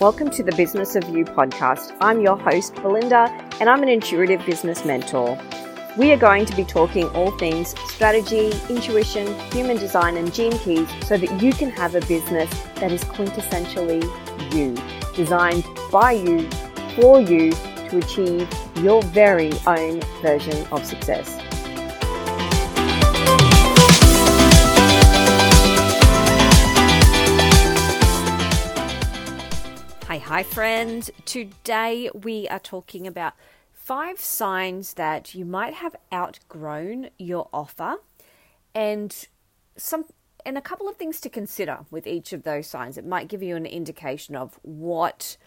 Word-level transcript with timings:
Welcome 0.00 0.30
to 0.30 0.44
the 0.44 0.52
Business 0.52 0.94
of 0.94 1.08
You 1.08 1.24
podcast. 1.24 1.92
I'm 2.00 2.20
your 2.20 2.38
host, 2.38 2.72
Belinda, 2.76 3.28
and 3.58 3.68
I'm 3.68 3.82
an 3.82 3.88
intuitive 3.88 4.46
business 4.46 4.84
mentor. 4.84 5.36
We 5.96 6.12
are 6.12 6.16
going 6.16 6.46
to 6.46 6.54
be 6.54 6.62
talking 6.62 7.08
all 7.16 7.36
things 7.36 7.74
strategy, 7.90 8.52
intuition, 8.70 9.26
human 9.50 9.76
design, 9.76 10.16
and 10.16 10.32
gene 10.32 10.56
keys 10.60 10.88
so 11.04 11.16
that 11.16 11.42
you 11.42 11.52
can 11.52 11.70
have 11.70 11.96
a 11.96 12.00
business 12.02 12.48
that 12.76 12.92
is 12.92 13.02
quintessentially 13.06 14.04
you, 14.54 14.76
designed 15.16 15.66
by 15.90 16.12
you, 16.12 16.48
for 16.94 17.20
you, 17.20 17.50
to 17.88 17.98
achieve 17.98 18.48
your 18.76 19.02
very 19.02 19.52
own 19.66 20.00
version 20.22 20.64
of 20.70 20.86
success. 20.86 21.47
Hi, 30.28 30.42
friends. 30.42 31.10
Today 31.24 32.10
we 32.12 32.46
are 32.48 32.58
talking 32.58 33.06
about 33.06 33.32
five 33.72 34.20
signs 34.20 34.92
that 34.92 35.34
you 35.34 35.46
might 35.46 35.72
have 35.72 35.96
outgrown 36.12 37.08
your 37.16 37.48
offer 37.50 37.96
and 38.74 39.26
some 39.78 40.04
and 40.44 40.58
a 40.58 40.60
couple 40.60 40.86
of 40.86 40.96
things 40.96 41.18
to 41.22 41.30
consider 41.30 41.78
with 41.90 42.06
each 42.06 42.34
of 42.34 42.42
those 42.42 42.66
signs. 42.66 42.98
It 42.98 43.06
might 43.06 43.28
give 43.28 43.42
you 43.42 43.56
an 43.56 43.64
indication 43.64 44.36
of 44.36 44.60
what 44.60 45.38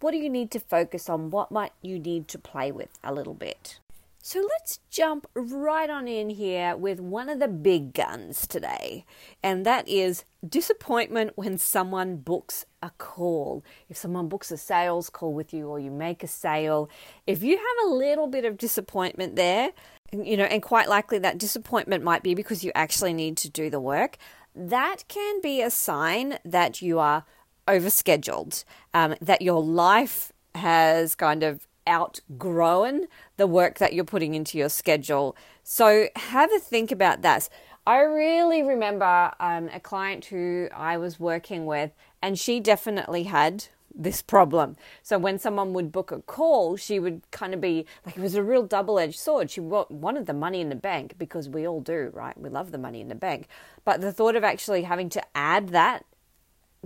what 0.00 0.12
do 0.12 0.16
you 0.16 0.30
need 0.30 0.50
to 0.52 0.60
focus 0.60 1.10
on, 1.10 1.28
what 1.28 1.50
might 1.50 1.72
you 1.82 1.98
need 1.98 2.26
to 2.28 2.38
play 2.38 2.72
with 2.72 2.98
a 3.04 3.12
little 3.12 3.34
bit. 3.34 3.80
So 4.24 4.38
let's 4.38 4.78
jump 4.88 5.26
right 5.34 5.90
on 5.90 6.06
in 6.06 6.30
here 6.30 6.76
with 6.76 7.00
one 7.00 7.28
of 7.28 7.40
the 7.40 7.48
big 7.48 7.92
guns 7.92 8.46
today, 8.46 9.04
and 9.42 9.66
that 9.66 9.88
is 9.88 10.24
disappointment 10.48 11.32
when 11.34 11.58
someone 11.58 12.18
books 12.18 12.64
a 12.80 12.90
call. 12.98 13.64
If 13.88 13.96
someone 13.96 14.28
books 14.28 14.52
a 14.52 14.56
sales 14.56 15.10
call 15.10 15.34
with 15.34 15.52
you 15.52 15.66
or 15.66 15.80
you 15.80 15.90
make 15.90 16.22
a 16.22 16.28
sale, 16.28 16.88
if 17.26 17.42
you 17.42 17.56
have 17.56 17.88
a 17.88 17.94
little 17.94 18.28
bit 18.28 18.44
of 18.44 18.58
disappointment 18.58 19.34
there, 19.34 19.72
you 20.12 20.36
know, 20.36 20.44
and 20.44 20.62
quite 20.62 20.88
likely 20.88 21.18
that 21.18 21.36
disappointment 21.36 22.04
might 22.04 22.22
be 22.22 22.36
because 22.36 22.62
you 22.62 22.70
actually 22.76 23.12
need 23.12 23.36
to 23.38 23.50
do 23.50 23.70
the 23.70 23.80
work, 23.80 24.18
that 24.54 25.02
can 25.08 25.40
be 25.40 25.60
a 25.60 25.68
sign 25.68 26.38
that 26.44 26.80
you 26.80 27.00
are 27.00 27.24
overscheduled, 27.66 28.62
um, 28.94 29.16
that 29.20 29.42
your 29.42 29.60
life 29.60 30.32
has 30.54 31.16
kind 31.16 31.42
of 31.42 31.66
outgrown 31.88 33.06
the 33.36 33.46
work 33.46 33.78
that 33.78 33.92
you're 33.92 34.04
putting 34.04 34.34
into 34.34 34.58
your 34.58 34.68
schedule. 34.68 35.36
So 35.62 36.08
have 36.16 36.52
a 36.52 36.58
think 36.58 36.92
about 36.92 37.22
that. 37.22 37.48
I 37.86 38.00
really 38.00 38.62
remember 38.62 39.32
um, 39.40 39.68
a 39.72 39.80
client 39.80 40.26
who 40.26 40.68
I 40.74 40.96
was 40.98 41.18
working 41.18 41.66
with, 41.66 41.90
and 42.20 42.38
she 42.38 42.60
definitely 42.60 43.24
had 43.24 43.66
this 43.94 44.22
problem. 44.22 44.76
So 45.02 45.18
when 45.18 45.38
someone 45.38 45.72
would 45.74 45.92
book 45.92 46.12
a 46.12 46.20
call, 46.22 46.76
she 46.76 46.98
would 46.98 47.22
kind 47.30 47.52
of 47.52 47.60
be 47.60 47.84
like 48.06 48.16
it 48.16 48.22
was 48.22 48.34
a 48.34 48.42
real 48.42 48.62
double-edged 48.62 49.18
sword. 49.18 49.50
She 49.50 49.60
wanted 49.60 50.26
the 50.26 50.32
money 50.32 50.60
in 50.60 50.68
the 50.68 50.76
bank 50.76 51.16
because 51.18 51.48
we 51.48 51.66
all 51.66 51.80
do, 51.80 52.10
right? 52.14 52.38
We 52.38 52.48
love 52.48 52.70
the 52.70 52.78
money 52.78 53.00
in 53.00 53.08
the 53.08 53.14
bank. 53.14 53.48
But 53.84 54.00
the 54.00 54.12
thought 54.12 54.36
of 54.36 54.44
actually 54.44 54.84
having 54.84 55.08
to 55.10 55.22
add 55.34 55.70
that 55.70 56.04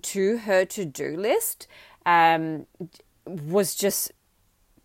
to 0.02 0.38
her 0.38 0.64
to-do 0.64 1.16
list 1.16 1.68
um, 2.04 2.66
was 3.24 3.74
just 3.74 4.12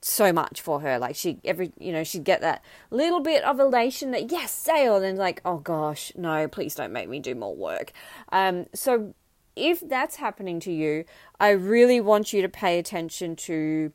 so 0.02 0.34
much 0.34 0.62
for 0.62 0.82
her. 0.82 0.98
Like 0.98 1.16
she 1.16 1.40
every 1.44 1.72
you 1.80 1.92
know 1.92 2.04
she'd 2.04 2.24
get 2.24 2.42
that 2.42 2.64
little 2.90 3.20
bit 3.20 3.44
of 3.44 3.60
elation 3.60 4.12
that 4.12 4.32
yes 4.32 4.52
sale, 4.52 4.96
and 4.96 5.04
then 5.04 5.16
like 5.16 5.42
oh 5.46 5.58
gosh 5.58 6.12
no 6.16 6.48
please 6.48 6.76
don't 6.76 6.92
make 6.92 7.10
me 7.10 7.20
do 7.20 7.36
more 7.36 7.56
work. 7.56 7.92
Um, 8.32 8.66
so 8.74 9.14
if 9.56 9.82
that's 9.82 10.16
happening 10.16 10.60
to 10.62 10.72
you, 10.72 11.06
I 11.40 11.50
really 11.50 12.00
want 12.00 12.34
you 12.34 12.42
to 12.42 12.50
pay 12.50 12.80
attention 12.80 13.36
to 13.38 13.92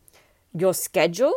your 0.54 0.74
schedule. 0.74 1.34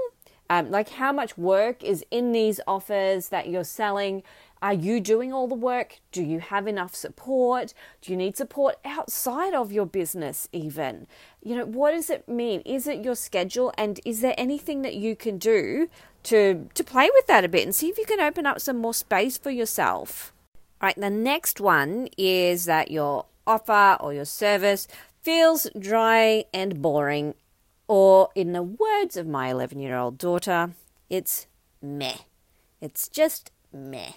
Um, 0.51 0.71
like 0.71 0.89
how 0.89 1.11
much 1.11 1.37
work 1.37 1.83
is 1.83 2.03
in 2.09 2.31
these 2.31 2.59
offers 2.65 3.29
that 3.29 3.49
you're 3.49 3.63
selling 3.63 4.23
are 4.61 4.73
you 4.73 4.99
doing 4.99 5.31
all 5.31 5.47
the 5.47 5.55
work? 5.55 5.99
Do 6.11 6.21
you 6.21 6.39
have 6.39 6.67
enough 6.67 6.93
support? 6.93 7.73
Do 8.01 8.11
you 8.11 8.17
need 8.17 8.35
support 8.35 8.75
outside 8.83 9.53
of 9.53 9.71
your 9.71 9.85
business, 9.85 10.49
even? 10.51 11.07
You 11.41 11.55
know, 11.55 11.65
what 11.65 11.91
does 11.91 12.09
it 12.09 12.27
mean? 12.27 12.61
Is 12.61 12.87
it 12.87 13.03
your 13.03 13.15
schedule? 13.15 13.73
And 13.77 13.99
is 14.05 14.21
there 14.21 14.35
anything 14.37 14.81
that 14.81 14.95
you 14.95 15.15
can 15.15 15.37
do 15.37 15.89
to, 16.23 16.67
to 16.73 16.83
play 16.83 17.09
with 17.13 17.27
that 17.27 17.45
a 17.45 17.49
bit 17.49 17.63
and 17.63 17.73
see 17.73 17.87
if 17.87 17.97
you 17.97 18.05
can 18.05 18.19
open 18.19 18.45
up 18.45 18.59
some 18.59 18.77
more 18.77 18.93
space 18.93 19.37
for 19.37 19.49
yourself? 19.49 20.33
All 20.81 20.87
right, 20.87 20.95
the 20.95 21.09
next 21.09 21.59
one 21.61 22.09
is 22.17 22.65
that 22.65 22.91
your 22.91 23.25
offer 23.45 23.97
or 23.99 24.13
your 24.13 24.25
service 24.25 24.87
feels 25.21 25.67
dry 25.77 26.45
and 26.53 26.81
boring, 26.81 27.33
or 27.87 28.29
in 28.35 28.53
the 28.53 28.63
words 28.63 29.17
of 29.17 29.27
my 29.27 29.49
11 29.49 29.79
year 29.79 29.97
old 29.97 30.17
daughter, 30.17 30.71
it's 31.09 31.47
meh. 31.81 32.17
It's 32.79 33.07
just 33.07 33.51
meh. 33.73 34.13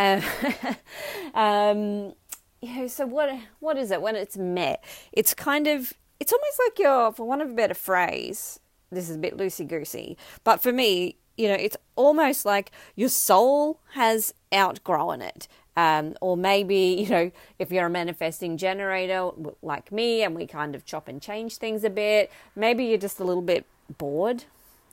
Um, 1.34 2.14
you 2.60 2.74
know, 2.74 2.86
so 2.88 3.06
what? 3.06 3.30
What 3.60 3.76
is 3.76 3.90
it 3.90 4.02
when 4.02 4.16
it's 4.16 4.36
met? 4.36 4.82
It's 5.12 5.32
kind 5.32 5.66
of, 5.66 5.92
it's 6.18 6.32
almost 6.32 6.60
like 6.66 6.78
you're, 6.78 7.12
for 7.12 7.26
want 7.26 7.42
of 7.42 7.50
a 7.50 7.54
better 7.54 7.74
phrase, 7.74 8.58
this 8.90 9.08
is 9.08 9.16
a 9.16 9.18
bit 9.18 9.36
loosey 9.36 9.66
goosey, 9.66 10.18
but 10.44 10.60
for 10.60 10.72
me, 10.72 11.16
you 11.36 11.48
know, 11.48 11.54
it's 11.54 11.76
almost 11.96 12.44
like 12.44 12.72
your 12.96 13.08
soul 13.08 13.80
has 13.92 14.34
outgrown 14.52 15.22
it. 15.22 15.48
Um, 15.76 16.14
or 16.20 16.36
maybe, 16.36 16.76
you 16.76 17.08
know, 17.08 17.30
if 17.58 17.70
you're 17.70 17.86
a 17.86 17.90
manifesting 17.90 18.58
generator 18.58 19.30
like 19.62 19.92
me 19.92 20.22
and 20.22 20.34
we 20.34 20.46
kind 20.46 20.74
of 20.74 20.84
chop 20.84 21.08
and 21.08 21.22
change 21.22 21.56
things 21.56 21.84
a 21.84 21.90
bit, 21.90 22.30
maybe 22.54 22.84
you're 22.84 22.98
just 22.98 23.20
a 23.20 23.24
little 23.24 23.42
bit 23.42 23.64
bored 23.96 24.44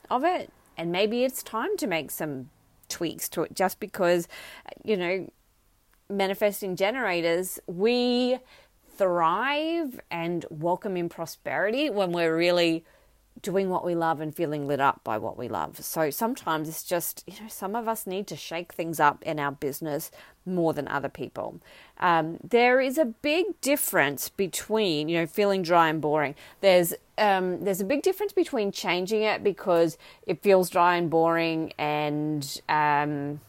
of 0.08 0.24
it. 0.24 0.50
And 0.76 0.92
maybe 0.92 1.24
it's 1.24 1.42
time 1.42 1.76
to 1.78 1.86
make 1.86 2.10
some 2.10 2.48
tweaks 2.88 3.28
to 3.30 3.42
it 3.42 3.54
just 3.54 3.80
because, 3.80 4.28
you 4.84 4.96
know, 4.96 5.30
manifesting 6.10 6.76
generators, 6.76 7.58
we 7.66 8.38
thrive 8.96 10.00
and 10.10 10.44
welcome 10.50 10.96
in 10.96 11.08
prosperity 11.08 11.90
when 11.90 12.12
we're 12.12 12.36
really 12.36 12.84
doing 13.42 13.68
what 13.68 13.84
we 13.84 13.94
love 13.94 14.20
and 14.20 14.34
feeling 14.34 14.66
lit 14.66 14.80
up 14.80 15.02
by 15.04 15.18
what 15.18 15.36
we 15.36 15.48
love. 15.48 15.82
So 15.84 16.10
sometimes 16.10 16.68
it's 16.68 16.82
just, 16.82 17.24
you 17.26 17.34
know, 17.40 17.48
some 17.48 17.74
of 17.74 17.88
us 17.88 18.06
need 18.06 18.26
to 18.28 18.36
shake 18.36 18.72
things 18.72 18.98
up 19.00 19.22
in 19.22 19.38
our 19.38 19.52
business 19.52 20.10
more 20.44 20.72
than 20.72 20.88
other 20.88 21.08
people. 21.08 21.60
Um, 21.98 22.38
there 22.42 22.80
is 22.80 22.98
a 22.98 23.04
big 23.04 23.60
difference 23.60 24.28
between, 24.28 25.08
you 25.08 25.18
know, 25.18 25.26
feeling 25.26 25.62
dry 25.62 25.88
and 25.88 26.00
boring. 26.00 26.34
There's 26.60 26.94
um, 27.18 27.64
there's 27.64 27.80
a 27.80 27.84
big 27.84 28.02
difference 28.02 28.32
between 28.32 28.70
changing 28.70 29.22
it 29.22 29.42
because 29.42 29.98
it 30.26 30.42
feels 30.42 30.70
dry 30.70 30.96
and 30.96 31.10
boring, 31.10 31.72
and 31.76 32.60
um, 32.68 33.40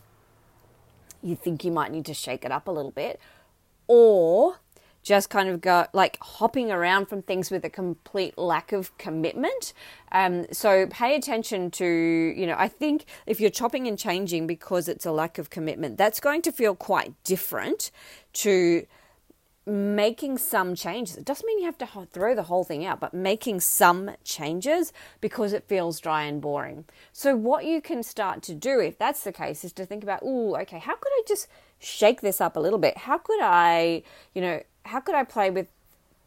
you 1.21 1.35
think 1.35 1.63
you 1.63 1.71
might 1.71 1.91
need 1.91 2.05
to 2.05 2.13
shake 2.13 2.43
it 2.43 2.51
up 2.51 2.67
a 2.67 2.71
little 2.71 2.91
bit, 2.91 3.19
or 3.87 4.57
just 5.03 5.29
kind 5.29 5.49
of 5.49 5.61
go 5.61 5.87
like 5.93 6.17
hopping 6.21 6.71
around 6.71 7.07
from 7.07 7.21
things 7.21 7.49
with 7.49 7.63
a 7.65 7.69
complete 7.69 8.37
lack 8.37 8.71
of 8.71 8.97
commitment. 8.97 9.73
Um, 10.11 10.45
so 10.51 10.87
pay 10.87 11.15
attention 11.15 11.71
to, 11.71 11.85
you 11.85 12.45
know, 12.45 12.55
I 12.57 12.67
think 12.67 13.05
if 13.25 13.39
you're 13.39 13.49
chopping 13.49 13.87
and 13.87 13.97
changing 13.97 14.47
because 14.47 14.87
it's 14.87 15.05
a 15.05 15.11
lack 15.11 15.37
of 15.37 15.49
commitment, 15.49 15.97
that's 15.97 16.19
going 16.19 16.41
to 16.43 16.51
feel 16.51 16.75
quite 16.75 17.13
different 17.23 17.91
to 18.33 18.85
making 19.69 20.37
some 20.37 20.75
changes. 20.75 21.15
It 21.15 21.25
doesn't 21.25 21.45
mean 21.45 21.59
you 21.59 21.65
have 21.65 21.77
to 21.77 21.87
throw 22.11 22.33
the 22.33 22.43
whole 22.43 22.63
thing 22.63 22.85
out, 22.85 22.99
but 22.99 23.13
making 23.13 23.59
some 23.59 24.11
changes 24.23 24.91
because 25.21 25.53
it 25.53 25.67
feels 25.67 25.99
dry 25.99 26.23
and 26.23 26.41
boring. 26.41 26.85
So, 27.13 27.35
what 27.35 27.65
you 27.65 27.81
can 27.81 28.01
start 28.03 28.41
to 28.43 28.55
do, 28.55 28.79
if 28.79 28.97
that's 28.97 29.23
the 29.23 29.31
case, 29.31 29.63
is 29.63 29.71
to 29.73 29.85
think 29.85 30.03
about, 30.03 30.21
oh, 30.23 30.55
okay, 30.57 30.79
how 30.79 30.95
could 30.95 31.11
I 31.11 31.21
just 31.27 31.47
shake 31.77 32.21
this 32.21 32.41
up 32.41 32.55
a 32.55 32.59
little 32.59 32.79
bit? 32.79 32.97
How 32.97 33.17
could 33.17 33.41
I, 33.41 34.03
you 34.33 34.41
know, 34.41 34.61
how 34.89 34.99
could 34.99 35.15
I 35.15 35.23
play 35.23 35.49
with 35.49 35.67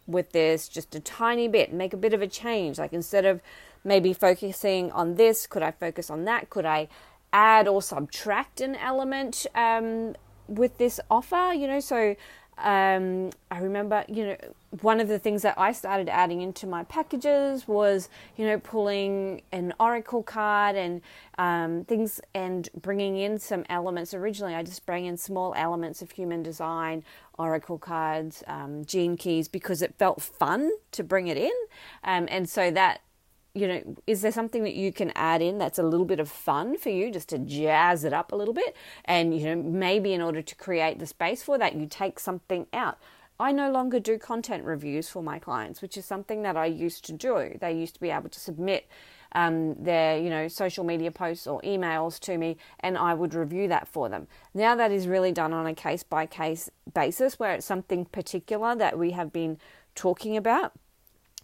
with 0.06 0.33
this 0.33 0.69
just 0.69 0.95
a 0.95 1.00
tiny 1.00 1.47
bit, 1.47 1.73
make 1.73 1.93
a 1.93 1.97
bit 1.97 2.12
of 2.15 2.23
a 2.23 2.27
change? 2.27 2.78
Like 2.78 2.93
instead 2.93 3.25
of 3.25 3.41
maybe 3.85 4.12
focusing 4.12 4.91
on 4.93 5.17
this, 5.17 5.47
could 5.47 5.62
I 5.62 5.70
focus 5.70 6.11
on 6.11 6.25
that? 6.25 6.50
Could 6.50 6.67
I 6.67 6.88
add 7.32 7.67
or 7.69 7.82
subtract 7.82 8.61
an 8.61 8.76
element 8.76 9.47
um, 9.55 10.14
with 10.49 10.79
this 10.79 11.00
offer? 11.11 11.53
You 11.55 11.67
know, 11.67 11.81
so 11.81 12.17
um, 12.58 13.31
I 13.50 13.60
remember, 13.60 14.04
you 14.08 14.26
know, 14.26 14.37
one 14.81 15.00
of 15.00 15.08
the 15.08 15.19
things 15.19 15.43
that 15.43 15.58
I 15.58 15.72
started 15.72 16.08
adding 16.08 16.43
into 16.43 16.66
my 16.66 16.84
packages 16.84 17.66
was, 17.66 18.08
you 18.37 18.46
know, 18.46 18.58
pulling 18.58 19.43
an 19.52 19.72
oracle 19.81 20.22
card 20.22 20.76
and 20.76 21.00
um, 21.38 21.84
things 21.84 22.20
and 22.34 22.69
bringing 22.81 23.16
in 23.16 23.38
some 23.38 23.64
elements. 23.69 24.14
Originally, 24.14 24.54
I 24.54 24.62
just 24.62 24.87
bring 24.87 25.06
in 25.06 25.16
small 25.16 25.54
elements 25.56 26.02
of 26.02 26.10
human 26.12 26.43
design, 26.43 27.04
oracle 27.38 27.78
cards, 27.78 28.44
um, 28.46 28.84
gene 28.84 29.16
keys, 29.16 29.48
because 29.48 29.82
it 29.82 29.94
felt 29.98 30.22
fun 30.22 30.70
to 30.93 31.02
bring 31.02 31.28
it 31.28 31.37
in. 31.37 31.52
Um, 32.05 32.28
and 32.31 32.48
so 32.48 32.70
that 32.70 33.00
you 33.54 33.69
know, 33.69 33.96
is 34.06 34.22
there 34.22 34.32
something 34.32 34.62
that 34.64 34.75
you 34.75 34.93
can 34.93 35.12
add 35.14 35.43
in 35.43 35.58
that's 35.58 35.78
a 35.78 35.82
little 35.82 36.06
bit 36.06 36.20
of 36.20 36.28
fun 36.31 36.78
for 36.78 36.88
you 36.88 37.10
just 37.10 37.28
to 37.31 37.38
jazz 37.38 38.02
it 38.04 38.12
up 38.12 38.32
a 38.32 38.37
little 38.37 38.54
bit? 38.54 38.75
And, 39.04 39.38
you 39.38 39.44
know, 39.44 39.62
maybe 39.62 40.14
in 40.14 40.22
order 40.22 40.40
to 40.40 40.54
create 40.54 40.99
the 40.99 41.06
space 41.06 41.43
for 41.43 41.58
that, 41.58 41.75
you 41.75 41.87
take 41.87 42.19
something 42.19 42.66
out. 42.72 42.99
I 43.38 43.52
no 43.52 43.70
longer 43.70 43.99
do 43.99 44.19
content 44.19 44.64
reviews 44.64 45.08
for 45.08 45.22
my 45.22 45.38
clients, 45.38 45.82
which 45.82 45.96
is 45.96 46.04
something 46.04 46.43
that 46.43 46.56
I 46.56 46.66
used 46.66 47.04
to 47.06 47.12
do. 47.12 47.56
They 47.60 47.72
used 47.72 47.94
to 47.94 48.00
be 48.00 48.10
able 48.10 48.28
to 48.28 48.40
submit 48.40 48.88
um, 49.34 49.75
their 49.82 50.19
you 50.19 50.31
know 50.31 50.46
social 50.46 50.84
media 50.84 51.10
posts 51.10 51.46
or 51.46 51.60
emails 51.62 52.20
to 52.20 52.38
me, 52.38 52.56
and 52.81 52.96
I 52.96 53.14
would 53.14 53.34
review 53.34 53.66
that 53.69 53.88
for 53.88 54.08
them. 54.08 54.28
Now 54.55 54.75
that 54.76 54.93
is 54.93 55.08
really 55.08 55.32
done 55.32 55.52
on 55.52 55.66
a 55.66 55.75
case 55.75 56.02
by 56.02 56.26
case 56.26 56.70
basis, 56.94 57.38
where 57.38 57.52
it's 57.52 57.66
something 57.66 58.05
particular 58.05 58.76
that 58.76 58.98
we 58.98 59.12
have 59.12 59.32
been 59.32 59.58
talking 59.94 60.37
about. 60.37 60.72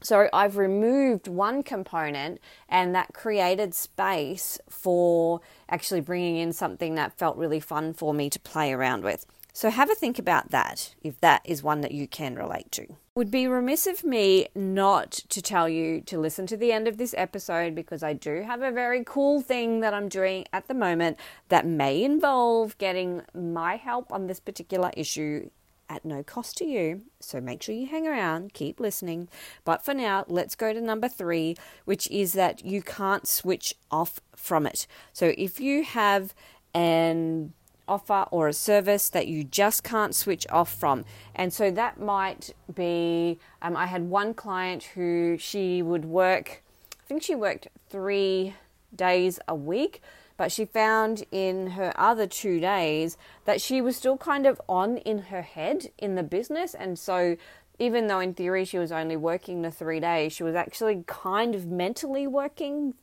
So 0.00 0.28
I've 0.32 0.56
removed 0.56 1.28
one 1.28 1.62
component 1.62 2.40
and 2.68 2.94
that 2.94 3.12
created 3.12 3.74
space 3.74 4.58
for 4.68 5.40
actually 5.68 6.00
bringing 6.00 6.36
in 6.36 6.52
something 6.52 6.94
that 6.94 7.18
felt 7.18 7.36
really 7.36 7.60
fun 7.60 7.92
for 7.92 8.14
me 8.14 8.30
to 8.30 8.40
play 8.40 8.72
around 8.72 9.02
with. 9.04 9.26
So 9.52 9.70
have 9.70 9.90
a 9.90 9.94
think 9.96 10.20
about 10.20 10.50
that 10.50 10.94
if 11.02 11.20
that 11.20 11.42
is 11.44 11.64
one 11.64 11.80
that 11.80 11.90
you 11.90 12.06
can 12.06 12.36
relate 12.36 12.70
to. 12.72 12.86
Would 13.16 13.32
be 13.32 13.48
remiss 13.48 13.88
of 13.88 14.04
me 14.04 14.46
not 14.54 15.10
to 15.10 15.42
tell 15.42 15.68
you 15.68 16.00
to 16.02 16.20
listen 16.20 16.46
to 16.46 16.56
the 16.56 16.70
end 16.70 16.86
of 16.86 16.96
this 16.96 17.12
episode 17.18 17.74
because 17.74 18.04
I 18.04 18.12
do 18.12 18.42
have 18.42 18.62
a 18.62 18.70
very 18.70 19.02
cool 19.04 19.40
thing 19.40 19.80
that 19.80 19.92
I'm 19.92 20.08
doing 20.08 20.44
at 20.52 20.68
the 20.68 20.74
moment 20.74 21.18
that 21.48 21.66
may 21.66 22.04
involve 22.04 22.78
getting 22.78 23.22
my 23.34 23.74
help 23.74 24.12
on 24.12 24.28
this 24.28 24.38
particular 24.38 24.92
issue 24.96 25.50
at 25.88 26.04
no 26.04 26.22
cost 26.22 26.56
to 26.58 26.64
you. 26.64 27.02
So 27.20 27.40
make 27.40 27.62
sure 27.62 27.74
you 27.74 27.86
hang 27.86 28.06
around, 28.06 28.54
keep 28.54 28.80
listening. 28.80 29.28
But 29.64 29.84
for 29.84 29.94
now, 29.94 30.24
let's 30.28 30.54
go 30.54 30.72
to 30.72 30.80
number 30.80 31.08
three, 31.08 31.56
which 31.84 32.10
is 32.10 32.32
that 32.34 32.64
you 32.64 32.82
can't 32.82 33.26
switch 33.26 33.74
off 33.90 34.20
from 34.36 34.66
it. 34.66 34.86
So 35.12 35.32
if 35.36 35.60
you 35.60 35.84
have 35.84 36.34
an 36.74 37.52
offer 37.88 38.26
or 38.30 38.48
a 38.48 38.52
service 38.52 39.08
that 39.08 39.26
you 39.26 39.42
just 39.42 39.82
can't 39.82 40.14
switch 40.14 40.46
off 40.50 40.72
from. 40.72 41.04
And 41.34 41.52
so 41.52 41.70
that 41.70 41.98
might 41.98 42.54
be 42.72 43.38
um, 43.62 43.76
I 43.76 43.86
had 43.86 44.02
one 44.10 44.34
client 44.34 44.82
who 44.94 45.36
she 45.38 45.82
would 45.82 46.04
work, 46.04 46.62
I 46.92 47.04
think 47.06 47.22
she 47.22 47.34
worked 47.34 47.68
three 47.88 48.54
days 48.94 49.38
a 49.48 49.54
week, 49.54 50.02
but 50.38 50.50
she 50.50 50.64
found 50.64 51.24
in 51.30 51.72
her 51.72 51.92
other 52.00 52.26
two 52.26 52.58
days 52.60 53.18
that 53.44 53.60
she 53.60 53.82
was 53.82 53.96
still 53.96 54.16
kind 54.16 54.46
of 54.46 54.58
on 54.66 54.96
in 54.98 55.18
her 55.24 55.42
head 55.42 55.90
in 55.98 56.14
the 56.14 56.22
business. 56.22 56.74
And 56.74 56.98
so 56.98 57.36
even 57.78 58.06
though 58.06 58.20
in 58.20 58.32
theory 58.32 58.64
she 58.64 58.78
was 58.78 58.90
only 58.90 59.16
working 59.16 59.60
the 59.60 59.70
three 59.70 60.00
days, 60.00 60.32
she 60.32 60.42
was 60.44 60.54
actually 60.54 61.04
kind 61.06 61.54
of 61.54 61.66
mentally 61.66 62.26
working 62.26 62.94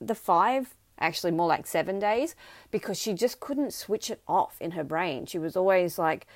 the 0.00 0.14
five 0.14 0.74
actually 0.98 1.32
more 1.32 1.46
like 1.46 1.66
seven 1.66 1.98
days, 1.98 2.34
because 2.70 3.00
she 3.00 3.14
just 3.14 3.40
couldn't 3.40 3.72
switch 3.72 4.10
it 4.10 4.20
off 4.28 4.56
in 4.60 4.72
her 4.72 4.84
brain. 4.84 5.24
She 5.26 5.38
was 5.38 5.56
always 5.56 5.98
like, 5.98 6.26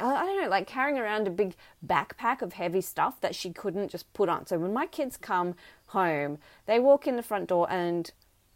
I 0.00 0.24
don't 0.24 0.42
know, 0.42 0.48
like 0.48 0.66
carrying 0.66 0.98
around 0.98 1.26
a 1.26 1.30
big 1.30 1.54
backpack 1.86 2.42
of 2.42 2.54
heavy 2.54 2.80
stuff 2.80 3.20
that 3.20 3.34
she 3.34 3.50
couldn't 3.50 3.90
just 3.90 4.12
put 4.12 4.28
on. 4.28 4.46
So 4.46 4.58
when 4.58 4.72
my 4.72 4.86
kids 4.86 5.16
come 5.16 5.54
home, 5.86 6.38
they 6.66 6.80
walk 6.80 7.06
in 7.06 7.16
the 7.16 7.22
front 7.22 7.48
door 7.48 7.70
and 7.70 8.10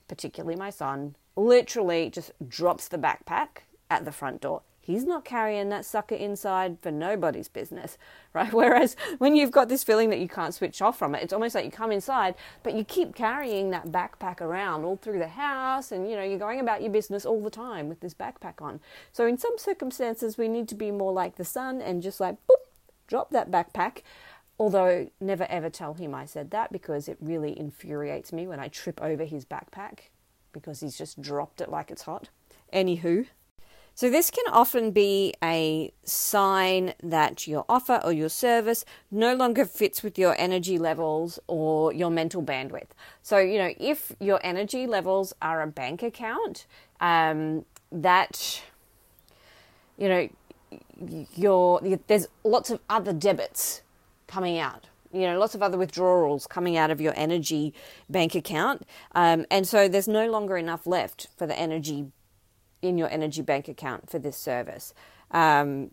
particularly 0.09 0.57
my 0.57 0.71
son 0.71 1.15
literally 1.37 2.11
just 2.11 2.33
drops 2.47 2.89
the 2.89 2.99
backpack 2.99 3.65
at 3.91 4.05
the 4.05 4.13
front 4.13 4.41
door 4.41 4.63
he's 4.83 5.05
not 5.05 5.25
carrying 5.25 5.69
that 5.71 5.85
sucker 5.85 6.17
inside 6.17 6.77
for 6.83 6.91
nobody's 6.91 7.49
business, 7.49 7.97
right? 8.35 8.53
Whereas 8.53 8.97
when 9.19 9.35
you've 9.35 9.51
got 9.51 9.69
this 9.69 9.85
feeling 9.85 10.11
that 10.11 10.19
you 10.19 10.29
can't 10.29 10.53
switch 10.53 10.83
off 10.83 10.99
from 10.99 11.15
it, 11.15 11.23
it's 11.23 11.33
almost 11.33 11.55
like 11.55 11.65
you 11.65 11.71
come 11.71 11.93
inside, 11.93 12.35
but 12.63 12.75
you 12.75 12.85
keep 12.85 13.15
carrying 13.15 13.71
that 13.71 13.87
backpack 13.87 14.41
around 14.41 14.85
all 14.85 14.97
through 14.97 15.21
the 15.21 15.29
house 15.29 15.93
and 15.93 16.11
you 16.11 16.17
know, 16.17 16.23
you're 16.23 16.39
going 16.39 16.61
about 16.61 16.83
your 16.83 16.91
business 16.91 17.25
all 17.25 17.43
the 17.43 17.51
time 17.51 17.89
with 17.89 18.01
this 18.01 18.13
backpack 18.13 18.61
on. 18.61 18.81
So 19.13 19.27
in 19.27 19.39
some 19.39 19.57
circumstances, 19.57 20.37
we 20.37 20.49
need 20.49 20.69
to 20.69 20.75
be 20.75 20.91
more 20.91 21.13
like 21.13 21.37
the 21.37 21.45
son 21.45 21.81
and 21.81 22.03
just 22.03 22.21
like, 22.21 22.37
boop, 22.47 22.57
drop 23.07 23.31
that 23.31 23.51
backpack. 23.51 24.03
Although, 24.59 25.09
never 25.21 25.45
ever 25.45 25.71
tell 25.71 25.95
him 25.95 26.15
I 26.15 26.25
said 26.25 26.51
that 26.51 26.71
because 26.71 27.09
it 27.09 27.17
really 27.21 27.59
infuriates 27.59 28.33
me 28.33 28.47
when 28.47 28.61
I 28.61 28.69
trip 28.69 29.03
over 29.03 29.25
his 29.25 29.45
backpack 29.45 30.11
because 30.53 30.81
he's 30.81 30.97
just 30.97 31.21
dropped 31.21 31.61
it 31.61 31.71
like 31.71 31.91
it's 31.91 32.03
hot. 32.03 32.29
Anywho, 32.73 33.27
so, 33.95 34.09
this 34.09 34.31
can 34.31 34.45
often 34.51 34.91
be 34.91 35.35
a 35.45 35.93
sign 36.03 36.95
that 37.03 37.47
your 37.47 37.67
offer 37.69 38.01
or 38.03 38.11
your 38.11 38.31
service 38.31 38.87
no 39.11 39.35
longer 39.35 39.67
fits 39.67 40.03
with 40.03 40.19
your 40.19 40.35
energy 40.39 40.79
levels 40.79 41.39
or 41.47 41.93
your 41.93 42.11
mental 42.11 42.43
bandwidth. 42.43 42.89
So, 43.21 43.37
you 43.39 43.59
know, 43.59 43.75
if 43.79 44.13
your 44.19 44.41
energy 44.43 44.87
levels 44.87 45.35
are 45.43 45.61
a 45.61 45.67
bank 45.67 46.03
account, 46.03 46.67
um, 47.03 47.67
that, 47.91 48.63
you 49.99 50.09
know, 50.09 50.29
your, 51.37 51.83
there's 52.07 52.29
lots 52.45 52.71
of 52.71 52.81
other 52.89 53.13
debits 53.13 53.83
coming 54.27 54.59
out 54.59 54.87
you 55.13 55.23
know, 55.23 55.39
lots 55.39 55.55
of 55.55 55.63
other 55.63 55.79
withdrawals 55.79 56.47
coming 56.47 56.77
out 56.77 56.91
of 56.91 57.01
your 57.01 57.13
energy 57.17 57.75
bank 58.09 58.35
account. 58.35 58.87
Um, 59.15 59.45
and 59.51 59.67
so 59.67 59.89
there's 59.89 60.09
no 60.09 60.31
longer 60.31 60.57
enough 60.57 60.87
left 60.87 61.29
for 61.37 61.47
the 61.47 61.59
energy 61.59 62.07
in 62.81 62.99
your 62.99 63.09
energy 63.11 63.43
bank 63.43 63.69
account 63.69 64.11
for 64.11 64.19
this 64.19 64.37
service. 64.37 64.93
Um, 65.31 65.91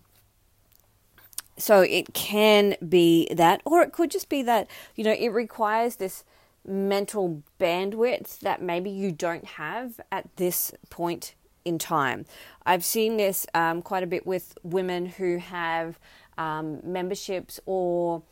so 1.57 1.81
it 1.81 2.13
can 2.13 2.75
be 2.87 3.27
that, 3.33 3.61
or 3.65 3.81
it 3.81 3.91
could 3.91 4.09
just 4.09 4.29
be 4.29 4.41
that, 4.43 4.67
you 4.95 5.03
know, 5.03 5.11
it 5.11 5.29
requires 5.29 5.97
this 5.97 6.23
mental 6.65 7.43
bandwidth 7.59 8.39
that 8.39 8.61
maybe 8.61 8.89
you 8.89 9.11
don't 9.11 9.45
have 9.45 9.99
at 10.11 10.35
this 10.37 10.71
point 10.89 11.35
in 11.65 11.77
time. 11.77 12.25
I've 12.65 12.85
seen 12.85 13.17
this 13.17 13.45
um, 13.53 13.81
quite 13.81 14.03
a 14.03 14.07
bit 14.07 14.25
with 14.25 14.57
women 14.63 15.05
who 15.05 15.37
have 15.37 15.99
um, 16.37 16.79
memberships 16.83 17.59
or 17.65 18.23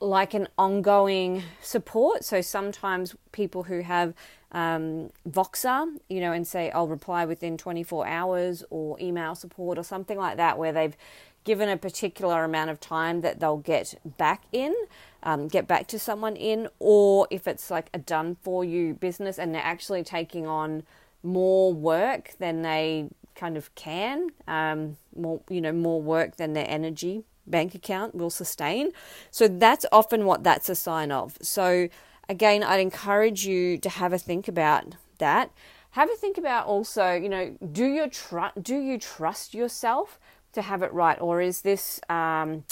like 0.00 0.34
an 0.34 0.48
ongoing 0.56 1.42
support. 1.60 2.24
So 2.24 2.40
sometimes 2.40 3.16
people 3.32 3.64
who 3.64 3.80
have 3.80 4.14
um, 4.52 5.10
Voxer, 5.28 5.86
you 6.08 6.20
know, 6.20 6.32
and 6.32 6.46
say, 6.46 6.70
I'll 6.70 6.88
reply 6.88 7.24
within 7.24 7.56
24 7.56 8.06
hours 8.06 8.64
or 8.70 8.98
email 9.00 9.34
support 9.34 9.78
or 9.78 9.82
something 9.82 10.18
like 10.18 10.36
that, 10.36 10.58
where 10.58 10.72
they've 10.72 10.96
given 11.44 11.68
a 11.68 11.76
particular 11.76 12.44
amount 12.44 12.70
of 12.70 12.80
time 12.80 13.20
that 13.22 13.40
they'll 13.40 13.56
get 13.56 13.94
back 14.18 14.44
in, 14.52 14.74
um, 15.22 15.48
get 15.48 15.66
back 15.66 15.86
to 15.88 15.98
someone 15.98 16.36
in, 16.36 16.68
or 16.78 17.26
if 17.30 17.46
it's 17.46 17.70
like 17.70 17.88
a 17.92 17.98
done 17.98 18.36
for 18.42 18.64
you 18.64 18.94
business 18.94 19.38
and 19.38 19.54
they're 19.54 19.62
actually 19.62 20.02
taking 20.02 20.46
on 20.46 20.82
more 21.22 21.72
work 21.72 22.32
than 22.38 22.62
they 22.62 23.08
kind 23.34 23.56
of 23.56 23.74
can, 23.74 24.30
um, 24.46 24.96
more, 25.16 25.40
you 25.48 25.60
know, 25.60 25.72
more 25.72 26.00
work 26.00 26.36
than 26.36 26.52
their 26.52 26.68
energy 26.68 27.24
bank 27.50 27.74
account 27.74 28.14
will 28.14 28.30
sustain. 28.30 28.92
So 29.30 29.48
that's 29.48 29.86
often 29.92 30.24
what 30.24 30.44
that's 30.44 30.68
a 30.68 30.74
sign 30.74 31.10
of. 31.10 31.36
So 31.42 31.88
again, 32.28 32.62
I'd 32.62 32.80
encourage 32.80 33.46
you 33.46 33.78
to 33.78 33.88
have 33.88 34.12
a 34.12 34.18
think 34.18 34.48
about 34.48 34.96
that. 35.18 35.50
Have 35.92 36.10
a 36.10 36.16
think 36.16 36.38
about 36.38 36.66
also, 36.66 37.12
you 37.14 37.28
know, 37.28 37.56
do 37.72 37.86
you 37.86 38.08
tr- 38.08 38.58
do 38.60 38.76
you 38.76 38.98
trust 38.98 39.54
yourself 39.54 40.20
to 40.52 40.62
have 40.62 40.82
it 40.82 40.92
right, 40.92 41.20
or 41.20 41.40
is 41.40 41.62
this 41.62 42.00
um, 42.08 42.64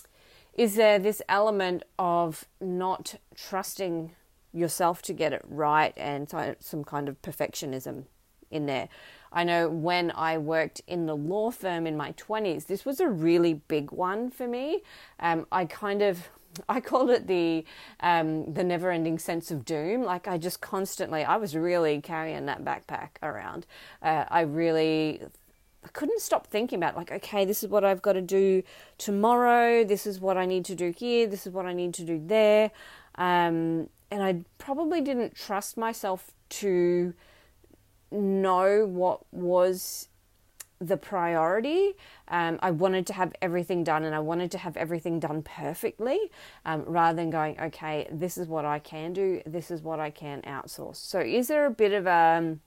is 0.54 0.76
there 0.76 0.98
this 0.98 1.22
element 1.28 1.82
of 1.98 2.46
not 2.60 3.16
trusting 3.34 4.14
yourself 4.52 5.02
to 5.02 5.12
get 5.12 5.32
it 5.32 5.42
right 5.46 5.92
and 5.96 6.32
some 6.60 6.84
kind 6.84 7.08
of 7.08 7.20
perfectionism 7.22 8.04
in 8.50 8.66
there? 8.66 8.88
I 9.36 9.44
know 9.44 9.68
when 9.68 10.10
I 10.12 10.38
worked 10.38 10.80
in 10.86 11.04
the 11.04 11.14
law 11.14 11.50
firm 11.50 11.86
in 11.86 11.94
my 11.94 12.12
20s, 12.12 12.66
this 12.66 12.86
was 12.86 13.00
a 13.00 13.08
really 13.08 13.60
big 13.68 13.92
one 13.92 14.30
for 14.30 14.48
me. 14.48 14.82
Um, 15.20 15.46
I 15.52 15.66
kind 15.66 16.00
of 16.00 16.30
I 16.70 16.80
called 16.80 17.10
it 17.10 17.26
the 17.26 17.66
um, 18.00 18.54
the 18.54 18.64
never 18.64 18.90
ending 18.90 19.18
sense 19.18 19.50
of 19.50 19.66
doom. 19.66 20.02
Like 20.02 20.26
I 20.26 20.38
just 20.38 20.62
constantly, 20.62 21.22
I 21.22 21.36
was 21.36 21.54
really 21.54 22.00
carrying 22.00 22.46
that 22.46 22.64
backpack 22.64 23.10
around. 23.22 23.66
Uh, 24.02 24.24
I 24.28 24.40
really 24.40 25.20
I 25.84 25.88
couldn't 25.88 26.22
stop 26.22 26.46
thinking 26.46 26.78
about 26.78 26.96
like, 26.96 27.12
okay, 27.12 27.44
this 27.44 27.62
is 27.62 27.68
what 27.68 27.84
I've 27.84 28.00
got 28.00 28.14
to 28.14 28.22
do 28.22 28.62
tomorrow. 28.96 29.84
This 29.84 30.06
is 30.06 30.18
what 30.18 30.38
I 30.38 30.46
need 30.46 30.64
to 30.64 30.74
do 30.74 30.94
here. 30.96 31.26
This 31.26 31.46
is 31.46 31.52
what 31.52 31.66
I 31.66 31.74
need 31.74 31.92
to 31.94 32.04
do 32.04 32.22
there. 32.24 32.70
Um, 33.16 33.90
and 34.10 34.22
I 34.22 34.40
probably 34.56 35.02
didn't 35.02 35.34
trust 35.34 35.76
myself 35.76 36.32
to 36.48 37.12
know 38.16 38.86
what 38.86 39.20
was 39.32 40.08
the 40.80 40.96
priority. 40.96 41.94
Um, 42.28 42.58
I 42.60 42.70
wanted 42.70 43.06
to 43.06 43.12
have 43.14 43.32
everything 43.40 43.82
done 43.82 44.04
and 44.04 44.14
I 44.14 44.18
wanted 44.18 44.50
to 44.52 44.58
have 44.58 44.76
everything 44.76 45.18
done 45.18 45.42
perfectly 45.42 46.18
um, 46.64 46.84
rather 46.86 47.16
than 47.16 47.30
going, 47.30 47.58
okay, 47.58 48.06
this 48.10 48.36
is 48.36 48.46
what 48.46 48.64
I 48.64 48.78
can 48.78 49.12
do, 49.12 49.40
this 49.46 49.70
is 49.70 49.82
what 49.82 50.00
I 50.00 50.10
can 50.10 50.42
outsource. 50.42 50.96
So, 50.96 51.20
is 51.20 51.48
there 51.48 51.66
a 51.66 51.70
bit 51.70 51.92
of 51.92 52.06
a 52.06 52.36
um, 52.38 52.60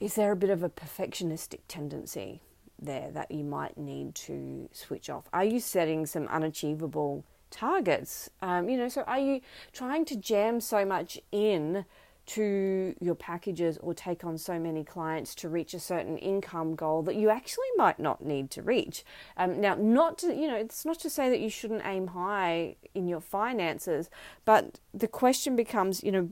is 0.00 0.14
there 0.14 0.30
a 0.30 0.36
bit 0.36 0.50
of 0.50 0.62
a 0.62 0.68
perfectionistic 0.68 1.60
tendency 1.66 2.40
there 2.80 3.10
that 3.12 3.32
you 3.32 3.42
might 3.42 3.76
need 3.76 4.14
to 4.14 4.68
switch 4.72 5.10
off? 5.10 5.24
Are 5.32 5.44
you 5.44 5.58
setting 5.58 6.06
some 6.06 6.28
unachievable 6.28 7.24
targets? 7.50 8.30
Um, 8.40 8.68
you 8.68 8.76
know, 8.76 8.88
so 8.88 9.02
are 9.02 9.18
you 9.18 9.40
trying 9.72 10.04
to 10.06 10.16
jam 10.16 10.60
so 10.60 10.84
much 10.84 11.18
in 11.32 11.84
to 12.28 12.94
your 13.00 13.14
packages 13.14 13.78
or 13.78 13.94
take 13.94 14.22
on 14.22 14.36
so 14.36 14.58
many 14.58 14.84
clients 14.84 15.34
to 15.34 15.48
reach 15.48 15.72
a 15.72 15.80
certain 15.80 16.18
income 16.18 16.74
goal 16.74 17.02
that 17.02 17.16
you 17.16 17.30
actually 17.30 17.68
might 17.76 17.98
not 17.98 18.22
need 18.22 18.50
to 18.50 18.62
reach. 18.62 19.02
Um, 19.38 19.60
now, 19.62 19.74
not 19.74 20.18
to, 20.18 20.34
you 20.34 20.46
know, 20.46 20.56
it's 20.56 20.84
not 20.84 21.00
to 21.00 21.10
say 21.10 21.30
that 21.30 21.40
you 21.40 21.48
shouldn't 21.48 21.86
aim 21.86 22.08
high 22.08 22.76
in 22.94 23.08
your 23.08 23.20
finances, 23.20 24.10
but 24.44 24.78
the 24.92 25.08
question 25.08 25.56
becomes, 25.56 26.04
you 26.04 26.12
know, 26.12 26.28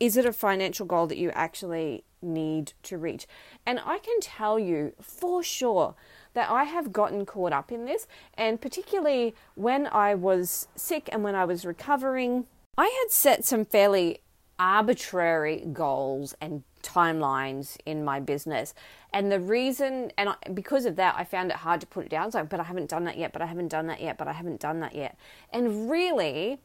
is 0.00 0.16
it 0.16 0.26
a 0.26 0.32
financial 0.32 0.86
goal 0.86 1.06
that 1.06 1.18
you 1.18 1.30
actually 1.30 2.02
need 2.20 2.72
to 2.82 2.98
reach? 2.98 3.28
And 3.64 3.78
I 3.78 3.98
can 3.98 4.18
tell 4.20 4.58
you 4.58 4.92
for 5.00 5.44
sure 5.44 5.94
that 6.34 6.50
I 6.50 6.64
have 6.64 6.92
gotten 6.92 7.26
caught 7.26 7.52
up 7.52 7.70
in 7.70 7.84
this, 7.84 8.08
and 8.34 8.60
particularly 8.60 9.36
when 9.54 9.86
I 9.86 10.16
was 10.16 10.66
sick 10.74 11.08
and 11.12 11.22
when 11.22 11.36
I 11.36 11.44
was 11.44 11.64
recovering, 11.64 12.46
I 12.76 12.86
had 13.02 13.12
set 13.12 13.44
some 13.44 13.64
fairly 13.64 14.18
arbitrary 14.62 15.66
goals 15.72 16.36
and 16.40 16.62
timelines 16.84 17.76
in 17.84 18.04
my 18.04 18.20
business. 18.20 18.74
And 19.12 19.30
the 19.30 19.40
reason, 19.40 20.12
and 20.16 20.28
I, 20.28 20.34
because 20.54 20.86
of 20.86 20.94
that, 20.96 21.16
I 21.18 21.24
found 21.24 21.50
it 21.50 21.56
hard 21.56 21.80
to 21.80 21.86
put 21.88 22.06
it 22.06 22.10
down. 22.10 22.30
Like, 22.32 22.48
but 22.48 22.60
I 22.60 22.62
haven't 22.62 22.88
done 22.88 23.02
that 23.04 23.18
yet, 23.18 23.32
but 23.32 23.42
I 23.42 23.46
haven't 23.46 23.68
done 23.68 23.88
that 23.88 24.00
yet, 24.00 24.16
but 24.18 24.28
I 24.28 24.32
haven't 24.32 24.60
done 24.60 24.78
that 24.78 24.94
yet. 24.94 25.18
And 25.52 25.90
really, 25.90 26.60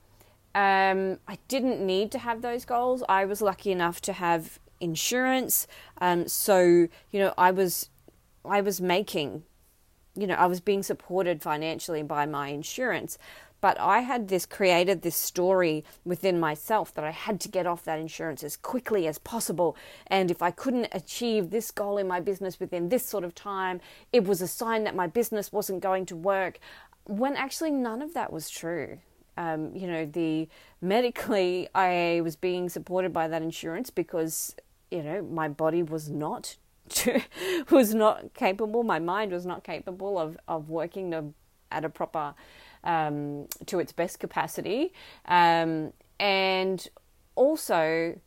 um, 0.54 1.18
I 1.28 1.40
didn't 1.48 1.84
need 1.84 2.12
to 2.12 2.20
have 2.20 2.44
those 2.44 2.66
goals. 2.66 3.04
I 3.10 3.26
was 3.26 3.42
lucky 3.42 3.72
enough 3.72 4.00
to 4.02 4.14
have 4.14 4.60
insurance. 4.80 5.66
Um, 6.00 6.28
so, 6.28 6.88
you 7.12 7.20
know, 7.20 7.34
I 7.36 7.50
was, 7.50 7.90
I 8.46 8.62
was 8.62 8.80
making, 8.80 9.42
you 10.16 10.28
know, 10.28 10.36
I 10.36 10.46
was 10.46 10.60
being 10.62 10.84
supported 10.84 11.42
financially 11.42 12.04
by 12.04 12.28
my 12.28 12.50
insurance. 12.50 13.18
But 13.60 13.80
I 13.80 14.00
had 14.00 14.28
this 14.28 14.46
created 14.46 15.02
this 15.02 15.16
story 15.16 15.84
within 16.06 16.40
myself 16.40 16.94
that 16.94 17.04
I 17.04 17.12
had 17.12 17.40
to 17.42 17.50
get 17.50 17.66
off 17.66 17.84
that 17.86 18.00
insurance 18.00 18.44
as 18.44 18.56
quickly 18.56 19.08
as 19.08 19.18
possible. 19.18 19.76
And 20.08 20.30
if 20.30 20.42
I 20.42 20.52
couldn't 20.52 20.90
achieve 20.92 21.50
this 21.50 21.72
goal 21.72 21.98
in 21.98 22.08
my 22.08 22.20
business 22.20 22.60
within 22.60 22.90
this 22.90 23.06
sort 23.06 23.24
of 23.24 23.34
time, 23.34 23.82
it 24.14 24.26
was 24.26 24.42
a 24.42 24.48
sign 24.48 24.84
that 24.84 24.96
my 24.96 25.08
business 25.08 25.52
wasn't 25.52 25.82
going 25.82 26.06
to 26.08 26.16
work. 26.16 26.60
When 27.06 27.36
actually 27.36 27.72
none 27.72 28.02
of 28.02 28.14
that 28.14 28.32
was 28.32 28.50
true. 28.50 29.00
Um, 29.38 29.76
you 29.76 29.88
know, 29.88 30.06
the 30.06 30.50
medically 30.82 31.70
I 31.76 32.22
was 32.24 32.36
being 32.36 32.70
supported 32.70 33.14
by 33.14 33.28
that 33.28 33.42
insurance 33.42 33.90
because 33.90 34.56
you 34.92 35.04
know 35.04 35.22
my 35.22 35.48
body 35.48 35.84
was 35.84 36.10
not 36.10 36.58
was 37.72 37.94
not 37.94 38.34
capable, 38.34 38.84
my 38.84 39.00
mind 39.00 39.32
was 39.32 39.46
not 39.46 39.64
capable 39.64 40.18
of 40.18 40.38
of 40.48 40.70
working 40.70 41.10
the, 41.10 41.34
at 41.72 41.86
a 41.86 41.90
proper 41.90 42.34
um, 42.88 43.48
to 43.68 43.80
its 43.80 43.92
best 43.92 44.20
capacity, 44.20 44.94
um, 45.26 45.94
and 46.20 46.88
also 47.36 48.20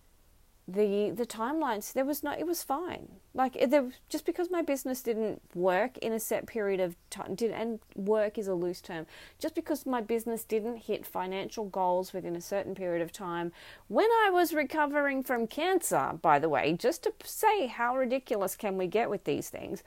the 0.69 1.11
the 1.11 1.27
timelines. 1.27 1.93
There 1.93 2.05
was 2.05 2.23
no, 2.23 2.33
it 2.33 2.47
was 2.47 2.63
fine. 2.63 3.09
Like 3.35 3.71
there, 3.71 3.91
just 4.09 4.27
because 4.27 4.51
my 4.51 4.63
business 4.63 5.03
didn't 5.03 5.41
work 5.55 5.97
in 5.99 6.13
a 6.13 6.21
set 6.21 6.47
period 6.47 6.79
of 6.79 6.95
time, 7.09 7.35
did, 7.35 7.51
and 7.51 7.81
work 7.97 8.37
is 8.39 8.49
a 8.49 8.55
loose 8.55 8.83
term. 8.83 9.07
Just 9.39 9.55
because 9.55 9.87
my 9.87 10.03
business 10.03 10.45
didn't 10.45 10.77
hit 10.77 11.07
financial 11.07 11.65
goals 11.65 12.13
within 12.13 12.37
a 12.37 12.41
certain 12.41 12.75
period 12.75 13.03
of 13.03 13.13
time, 13.13 13.53
when 13.89 14.09
I 14.27 14.31
was 14.31 14.53
recovering 14.53 15.23
from 15.23 15.47
cancer, 15.47 16.19
by 16.21 16.39
the 16.39 16.51
way, 16.51 16.75
just 16.75 17.03
to 17.05 17.13
say 17.25 17.67
how 17.67 17.97
ridiculous 17.97 18.57
can 18.57 18.77
we 18.77 18.87
get 18.87 19.09
with 19.09 19.25
these 19.25 19.49
things, 19.49 19.83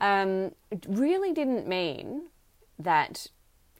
um, 0.00 0.52
really 0.86 1.32
didn't 1.32 1.66
mean 1.66 2.26
that 2.78 3.26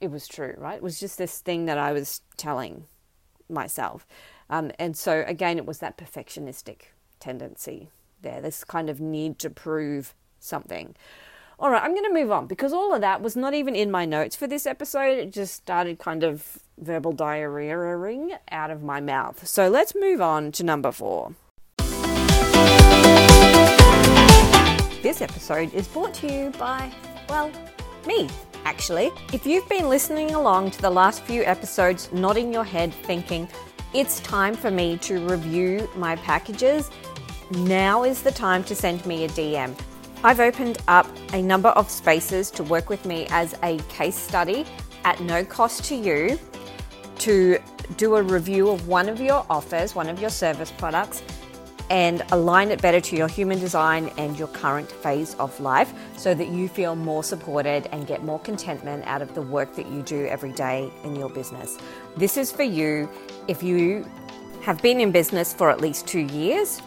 it 0.00 0.10
was 0.10 0.26
true, 0.26 0.54
right? 0.56 0.76
It 0.76 0.82
was 0.82 0.98
just 0.98 1.18
this 1.18 1.40
thing 1.40 1.66
that 1.66 1.78
I 1.78 1.92
was 1.92 2.22
telling 2.36 2.84
myself. 3.48 4.06
Um, 4.48 4.72
and 4.78 4.96
so, 4.96 5.24
again, 5.26 5.58
it 5.58 5.66
was 5.66 5.78
that 5.78 5.98
perfectionistic 5.98 6.92
tendency 7.20 7.90
there, 8.22 8.40
this 8.40 8.64
kind 8.64 8.90
of 8.90 9.00
need 9.00 9.38
to 9.38 9.50
prove 9.50 10.14
something. 10.38 10.94
All 11.58 11.70
right, 11.70 11.82
I'm 11.82 11.94
going 11.94 12.04
to 12.04 12.12
move 12.12 12.30
on 12.30 12.46
because 12.46 12.72
all 12.72 12.94
of 12.94 13.02
that 13.02 13.20
was 13.20 13.36
not 13.36 13.52
even 13.54 13.76
in 13.76 13.90
my 13.90 14.06
notes 14.06 14.34
for 14.34 14.46
this 14.46 14.66
episode. 14.66 15.18
It 15.18 15.32
just 15.32 15.54
started 15.54 15.98
kind 15.98 16.24
of 16.24 16.58
verbal 16.78 17.12
diarrheaing 17.12 18.38
out 18.50 18.70
of 18.70 18.82
my 18.82 19.00
mouth. 19.00 19.46
So 19.46 19.68
let's 19.68 19.94
move 19.94 20.22
on 20.22 20.52
to 20.52 20.64
number 20.64 20.90
four. 20.90 21.34
This 25.02 25.20
episode 25.22 25.72
is 25.74 25.88
brought 25.88 26.14
to 26.14 26.32
you 26.32 26.50
by, 26.58 26.90
well, 27.28 27.50
me 28.06 28.28
actually. 28.64 29.10
If 29.32 29.46
you've 29.46 29.68
been 29.68 29.88
listening 29.88 30.32
along 30.32 30.70
to 30.72 30.82
the 30.82 30.90
last 30.90 31.22
few 31.22 31.42
episodes, 31.44 32.10
nodding 32.12 32.52
your 32.52 32.64
head 32.64 32.92
thinking, 32.92 33.48
it's 33.92 34.20
time 34.20 34.54
for 34.54 34.70
me 34.70 34.98
to 34.98 35.26
review 35.26 35.88
my 35.96 36.16
packages, 36.16 36.90
now 37.50 38.04
is 38.04 38.22
the 38.22 38.30
time 38.30 38.62
to 38.64 38.74
send 38.74 39.04
me 39.06 39.24
a 39.24 39.28
DM. 39.28 39.78
I've 40.22 40.40
opened 40.40 40.78
up 40.86 41.08
a 41.32 41.42
number 41.42 41.70
of 41.70 41.90
spaces 41.90 42.50
to 42.52 42.62
work 42.62 42.88
with 42.88 43.04
me 43.04 43.26
as 43.30 43.54
a 43.62 43.78
case 43.88 44.16
study 44.16 44.66
at 45.04 45.20
no 45.20 45.44
cost 45.44 45.84
to 45.86 45.94
you 45.94 46.38
to 47.20 47.58
do 47.96 48.16
a 48.16 48.22
review 48.22 48.68
of 48.68 48.86
one 48.86 49.08
of 49.08 49.20
your 49.20 49.44
offers, 49.50 49.94
one 49.94 50.08
of 50.08 50.20
your 50.20 50.30
service 50.30 50.70
products, 50.70 51.22
and 51.90 52.22
align 52.30 52.70
it 52.70 52.80
better 52.80 53.00
to 53.00 53.16
your 53.16 53.26
human 53.28 53.58
design 53.58 54.10
and 54.16 54.38
your 54.38 54.48
current 54.48 54.90
phase 54.90 55.34
of 55.34 55.58
life 55.60 55.92
so 56.16 56.32
that 56.32 56.48
you 56.48 56.68
feel 56.68 56.94
more 56.94 57.24
supported 57.24 57.88
and 57.92 58.06
get 58.06 58.22
more 58.24 58.38
contentment 58.38 59.04
out 59.06 59.20
of 59.20 59.34
the 59.34 59.42
work 59.42 59.74
that 59.74 59.88
you 59.88 60.00
do 60.02 60.26
every 60.26 60.52
day 60.52 60.90
in 61.02 61.16
your 61.16 61.28
business. 61.28 61.78
This 62.16 62.36
is 62.36 62.52
for 62.52 62.62
you 62.62 63.10
if 63.48 63.62
you 63.62 64.06
have 64.62 64.80
been 64.80 65.00
in 65.00 65.10
business 65.10 65.52
for 65.52 65.68
at 65.68 65.80
least 65.80 66.06
two 66.06 66.20
years. 66.20 66.80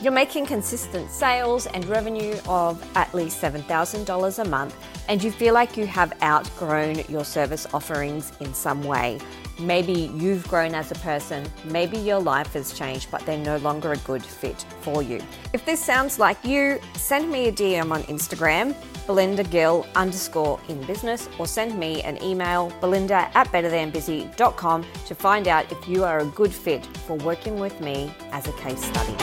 You're 0.00 0.12
making 0.12 0.46
consistent 0.46 1.10
sales 1.10 1.66
and 1.66 1.84
revenue 1.86 2.36
of 2.46 2.82
at 2.96 3.14
least 3.14 3.40
$7,000 3.40 4.38
a 4.38 4.48
month, 4.48 4.76
and 5.08 5.22
you 5.22 5.30
feel 5.30 5.54
like 5.54 5.76
you 5.76 5.86
have 5.86 6.12
outgrown 6.22 7.00
your 7.08 7.24
service 7.24 7.66
offerings 7.72 8.32
in 8.40 8.52
some 8.52 8.84
way. 8.84 9.18
Maybe 9.58 10.10
you've 10.14 10.46
grown 10.48 10.74
as 10.74 10.90
a 10.90 10.96
person, 10.96 11.42
maybe 11.64 11.96
your 11.96 12.20
life 12.20 12.52
has 12.52 12.74
changed, 12.74 13.10
but 13.10 13.24
they're 13.24 13.38
no 13.38 13.56
longer 13.58 13.92
a 13.92 13.96
good 13.98 14.22
fit 14.22 14.66
for 14.82 15.02
you. 15.02 15.18
If 15.54 15.64
this 15.64 15.82
sounds 15.82 16.18
like 16.18 16.44
you, 16.44 16.78
send 16.94 17.30
me 17.30 17.48
a 17.48 17.52
DM 17.52 17.90
on 17.90 18.02
Instagram, 18.02 18.74
Belinda 19.06 19.44
Gill 19.44 19.86
underscore 19.96 20.60
in 20.68 20.82
business, 20.82 21.30
or 21.38 21.46
send 21.46 21.78
me 21.78 22.02
an 22.02 22.22
email, 22.22 22.70
belinda 22.82 23.30
at 23.34 23.46
betterthanbusy.com 23.48 24.84
to 25.06 25.14
find 25.14 25.48
out 25.48 25.72
if 25.72 25.88
you 25.88 26.04
are 26.04 26.18
a 26.18 26.26
good 26.26 26.52
fit 26.52 26.84
for 27.06 27.16
working 27.16 27.58
with 27.58 27.80
me 27.80 28.12
as 28.32 28.46
a 28.46 28.52
case 28.52 28.84
study. 28.84 29.16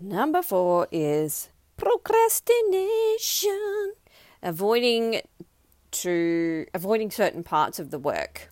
Number 0.00 0.42
four 0.42 0.88
is 0.90 1.50
procrastination. 1.76 3.92
Avoiding 4.42 5.20
to 5.94 6.66
avoiding 6.74 7.10
certain 7.10 7.42
parts 7.42 7.78
of 7.78 7.90
the 7.90 7.98
work. 7.98 8.50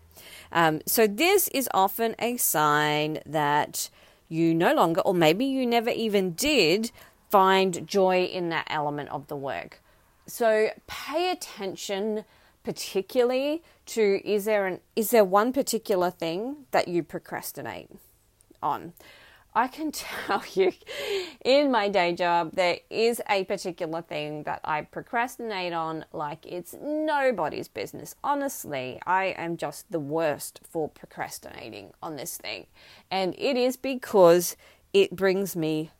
Um, 0.50 0.80
so, 0.87 1.06
this 1.06 1.49
is 1.49 1.68
often 1.72 2.14
a 2.18 2.37
sign 2.37 3.20
that 3.26 3.90
you 4.28 4.54
no 4.54 4.75
longer, 4.75 5.00
or 5.02 5.14
maybe 5.14 5.44
you 5.44 5.66
never 5.66 5.90
even 5.90 6.32
did, 6.32 6.90
find 7.30 7.87
joy 7.87 8.25
in 8.25 8.50
that 8.50 8.66
element 8.68 9.08
of 9.11 9.28
the 9.28 9.37
work. 9.37 9.82
So, 10.26 10.68
pay 10.87 11.30
attention 11.30 12.25
particularly 12.64 13.62
to 13.87 14.20
is 14.25 14.44
there 14.44 14.66
an 14.66 14.80
is 14.94 15.11
there 15.11 15.25
one 15.25 15.52
particular 15.52 16.11
thing 16.11 16.66
that 16.70 16.88
you 16.88 17.02
procrastinate 17.02 17.90
on 18.62 18.92
I 19.54 19.68
can 19.68 19.92
tell 19.92 20.42
you 20.54 20.73
in 21.44 21.71
my 21.71 21.88
day 21.88 22.14
job, 22.14 22.52
there 22.54 22.78
is 22.90 23.21
a 23.28 23.44
particular 23.44 24.02
thing 24.02 24.44
that 24.44 24.61
I 24.64 24.82
procrastinate 24.82 25.73
on 25.73 26.04
like 26.12 26.47
it's 26.47 26.75
nobody's 26.80 27.68
business. 27.68 28.14
Honestly, 28.25 29.00
I 29.06 29.26
am 29.37 29.56
just 29.56 29.90
the 29.90 30.00
worst 30.00 30.61
for 30.68 30.88
procrastinating 30.88 31.92
on 32.02 32.16
this 32.16 32.37
thing. 32.37 32.66
And 33.11 33.35
it 33.38 33.56
is 33.56 33.76
because 33.76 34.56
it 34.92 35.14
brings 35.16 35.56
me 35.56 35.90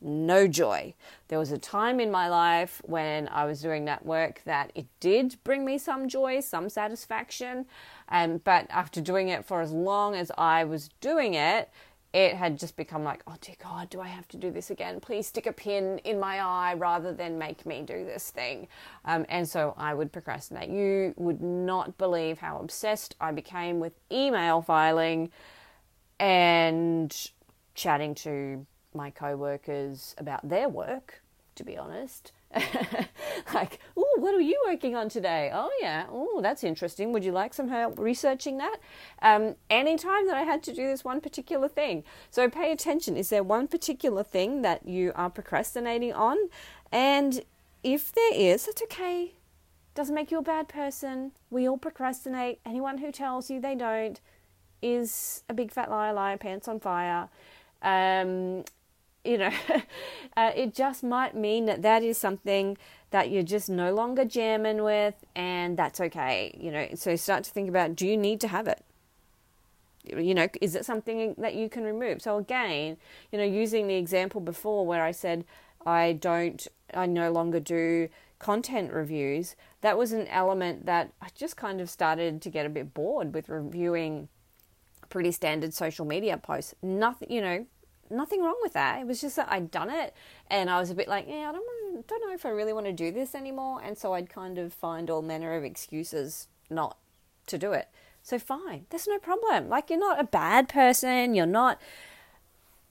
no 0.00 0.46
joy. 0.46 0.94
There 1.28 1.38
was 1.38 1.52
a 1.52 1.58
time 1.58 2.00
in 2.00 2.10
my 2.10 2.28
life 2.28 2.82
when 2.84 3.28
I 3.28 3.44
was 3.46 3.60
doing 3.62 3.86
that 3.86 4.04
work 4.04 4.42
that 4.44 4.70
it 4.74 4.86
did 5.00 5.36
bring 5.42 5.64
me 5.64 5.78
some 5.78 6.08
joy, 6.08 6.40
some 6.40 6.68
satisfaction. 6.68 7.66
Um, 8.10 8.38
but 8.44 8.66
after 8.70 9.00
doing 9.00 9.30
it 9.30 9.44
for 9.44 9.62
as 9.62 9.72
long 9.72 10.14
as 10.14 10.30
I 10.36 10.64
was 10.64 10.90
doing 11.00 11.34
it, 11.34 11.70
it 12.16 12.34
had 12.34 12.58
just 12.58 12.78
become 12.78 13.04
like, 13.04 13.22
oh 13.26 13.34
dear 13.42 13.56
God, 13.62 13.90
do 13.90 14.00
I 14.00 14.08
have 14.08 14.26
to 14.28 14.38
do 14.38 14.50
this 14.50 14.70
again? 14.70 15.00
Please 15.00 15.26
stick 15.26 15.44
a 15.44 15.52
pin 15.52 15.98
in 15.98 16.18
my 16.18 16.40
eye 16.40 16.72
rather 16.72 17.12
than 17.12 17.36
make 17.36 17.66
me 17.66 17.82
do 17.82 18.06
this 18.06 18.30
thing. 18.30 18.68
Um, 19.04 19.26
and 19.28 19.46
so 19.46 19.74
I 19.76 19.92
would 19.92 20.12
procrastinate. 20.12 20.70
You 20.70 21.12
would 21.18 21.42
not 21.42 21.98
believe 21.98 22.38
how 22.38 22.58
obsessed 22.58 23.16
I 23.20 23.32
became 23.32 23.80
with 23.80 23.92
email 24.10 24.62
filing 24.62 25.30
and 26.18 27.14
chatting 27.74 28.14
to 28.14 28.64
my 28.94 29.10
co 29.10 29.36
workers 29.36 30.14
about 30.16 30.48
their 30.48 30.70
work, 30.70 31.22
to 31.56 31.64
be 31.64 31.76
honest. 31.76 32.32
like, 33.54 33.78
oh, 33.96 34.16
what 34.18 34.34
are 34.34 34.40
you 34.40 34.60
working 34.66 34.96
on 34.96 35.08
today? 35.08 35.50
Oh, 35.52 35.70
yeah. 35.80 36.06
Oh, 36.10 36.40
that's 36.42 36.64
interesting. 36.64 37.12
Would 37.12 37.24
you 37.24 37.32
like 37.32 37.54
some 37.54 37.68
help 37.68 37.98
researching 37.98 38.58
that? 38.58 38.76
Um, 39.22 39.56
anytime 39.70 40.26
that 40.26 40.36
I 40.36 40.42
had 40.42 40.62
to 40.64 40.74
do 40.74 40.86
this 40.86 41.04
one 41.04 41.20
particular 41.20 41.68
thing. 41.68 42.04
So 42.30 42.48
pay 42.48 42.72
attention. 42.72 43.16
Is 43.16 43.28
there 43.28 43.42
one 43.42 43.68
particular 43.68 44.22
thing 44.22 44.62
that 44.62 44.86
you 44.88 45.12
are 45.14 45.30
procrastinating 45.30 46.12
on? 46.12 46.36
And 46.90 47.42
if 47.84 48.12
there 48.12 48.34
is, 48.34 48.66
that's 48.66 48.82
okay. 48.82 49.32
Doesn't 49.94 50.14
make 50.14 50.30
you 50.30 50.38
a 50.38 50.42
bad 50.42 50.68
person. 50.68 51.32
We 51.50 51.68
all 51.68 51.78
procrastinate. 51.78 52.60
Anyone 52.66 52.98
who 52.98 53.12
tells 53.12 53.50
you 53.50 53.60
they 53.60 53.74
don't 53.74 54.20
is 54.82 55.42
a 55.48 55.54
big 55.54 55.70
fat 55.70 55.90
liar, 55.90 56.12
liar, 56.12 56.36
pants 56.36 56.68
on 56.68 56.80
fire. 56.80 57.28
Um, 57.82 58.64
you 59.26 59.38
know, 59.38 59.50
uh, 60.36 60.52
it 60.54 60.74
just 60.74 61.02
might 61.02 61.34
mean 61.34 61.66
that 61.66 61.82
that 61.82 62.02
is 62.02 62.18
something 62.18 62.76
that 63.10 63.30
you're 63.30 63.42
just 63.42 63.68
no 63.68 63.94
longer 63.94 64.24
jamming 64.24 64.82
with, 64.82 65.14
and 65.34 65.76
that's 65.76 66.00
okay. 66.00 66.56
You 66.58 66.70
know, 66.70 66.88
so 66.94 67.16
start 67.16 67.44
to 67.44 67.50
think 67.50 67.68
about 67.68 67.96
do 67.96 68.06
you 68.06 68.16
need 68.16 68.40
to 68.40 68.48
have 68.48 68.68
it? 68.68 68.82
You 70.04 70.34
know, 70.34 70.48
is 70.60 70.76
it 70.76 70.84
something 70.84 71.34
that 71.38 71.54
you 71.54 71.68
can 71.68 71.82
remove? 71.82 72.22
So, 72.22 72.38
again, 72.38 72.96
you 73.32 73.38
know, 73.38 73.44
using 73.44 73.88
the 73.88 73.96
example 73.96 74.40
before 74.40 74.86
where 74.86 75.02
I 75.02 75.10
said 75.10 75.44
I 75.84 76.12
don't, 76.12 76.66
I 76.94 77.06
no 77.06 77.32
longer 77.32 77.58
do 77.58 78.08
content 78.38 78.92
reviews, 78.92 79.56
that 79.80 79.96
was 79.96 80.12
an 80.12 80.26
element 80.28 80.86
that 80.86 81.12
I 81.20 81.28
just 81.34 81.56
kind 81.56 81.80
of 81.80 81.88
started 81.88 82.42
to 82.42 82.50
get 82.50 82.66
a 82.66 82.68
bit 82.68 82.92
bored 82.92 83.34
with 83.34 83.48
reviewing 83.48 84.28
pretty 85.08 85.32
standard 85.32 85.72
social 85.74 86.04
media 86.04 86.36
posts. 86.36 86.74
Nothing, 86.82 87.30
you 87.30 87.40
know, 87.40 87.66
nothing 88.10 88.42
wrong 88.42 88.56
with 88.62 88.72
that. 88.74 89.00
It 89.00 89.06
was 89.06 89.20
just 89.20 89.36
that 89.36 89.50
I'd 89.50 89.70
done 89.70 89.90
it 89.90 90.14
and 90.50 90.70
I 90.70 90.78
was 90.78 90.90
a 90.90 90.94
bit 90.94 91.08
like, 91.08 91.26
yeah, 91.28 91.48
I 91.48 91.52
don't, 91.52 92.06
don't 92.06 92.26
know 92.26 92.34
if 92.34 92.46
I 92.46 92.50
really 92.50 92.72
want 92.72 92.86
to 92.86 92.92
do 92.92 93.10
this 93.10 93.34
anymore. 93.34 93.80
And 93.82 93.96
so 93.96 94.14
I'd 94.14 94.30
kind 94.30 94.58
of 94.58 94.72
find 94.72 95.10
all 95.10 95.22
manner 95.22 95.54
of 95.56 95.64
excuses 95.64 96.48
not 96.70 96.96
to 97.46 97.58
do 97.58 97.72
it. 97.72 97.88
So 98.22 98.38
fine, 98.38 98.86
there's 98.90 99.06
no 99.06 99.18
problem. 99.18 99.68
Like 99.68 99.88
you're 99.88 100.00
not 100.00 100.20
a 100.20 100.24
bad 100.24 100.68
person, 100.68 101.34
you're 101.34 101.46
not 101.46 101.80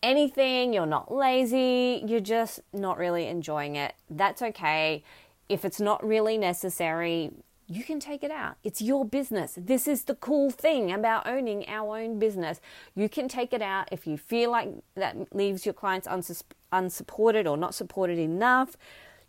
anything, 0.02 0.72
you're 0.72 0.86
not 0.86 1.14
lazy, 1.14 2.04
you're 2.08 2.20
just 2.22 2.62
not 2.72 2.98
really 2.98 3.28
enjoying 3.28 3.76
it. 3.76 3.96
That's 4.10 4.42
okay. 4.42 5.04
If 5.50 5.66
it's 5.66 5.82
not 5.82 6.06
really 6.06 6.38
necessary, 6.38 7.32
you 7.68 7.84
can 7.84 8.00
take 8.00 8.24
it 8.24 8.32
out. 8.32 8.58
It's 8.64 8.82
your 8.82 9.06
business. 9.06 9.58
This 9.58 9.88
is 9.88 10.04
the 10.04 10.16
cool 10.16 10.52
thing 10.52 10.92
about 10.92 11.28
owning 11.28 11.68
our 11.68 11.98
own 11.98 12.20
business. 12.20 12.62
You 12.96 13.10
can 13.10 13.28
take 13.28 13.54
it 13.54 13.62
out 13.62 13.90
if 13.92 14.06
you 14.06 14.18
feel 14.18 14.52
like 14.52 14.70
that 14.96 15.34
leaves 15.34 15.66
your 15.66 15.74
clients 15.74 16.08
unsus- 16.08 16.44
unsupported 16.72 17.48
or 17.48 17.58
not 17.58 17.74
supported 17.74 18.20
enough. 18.20 18.78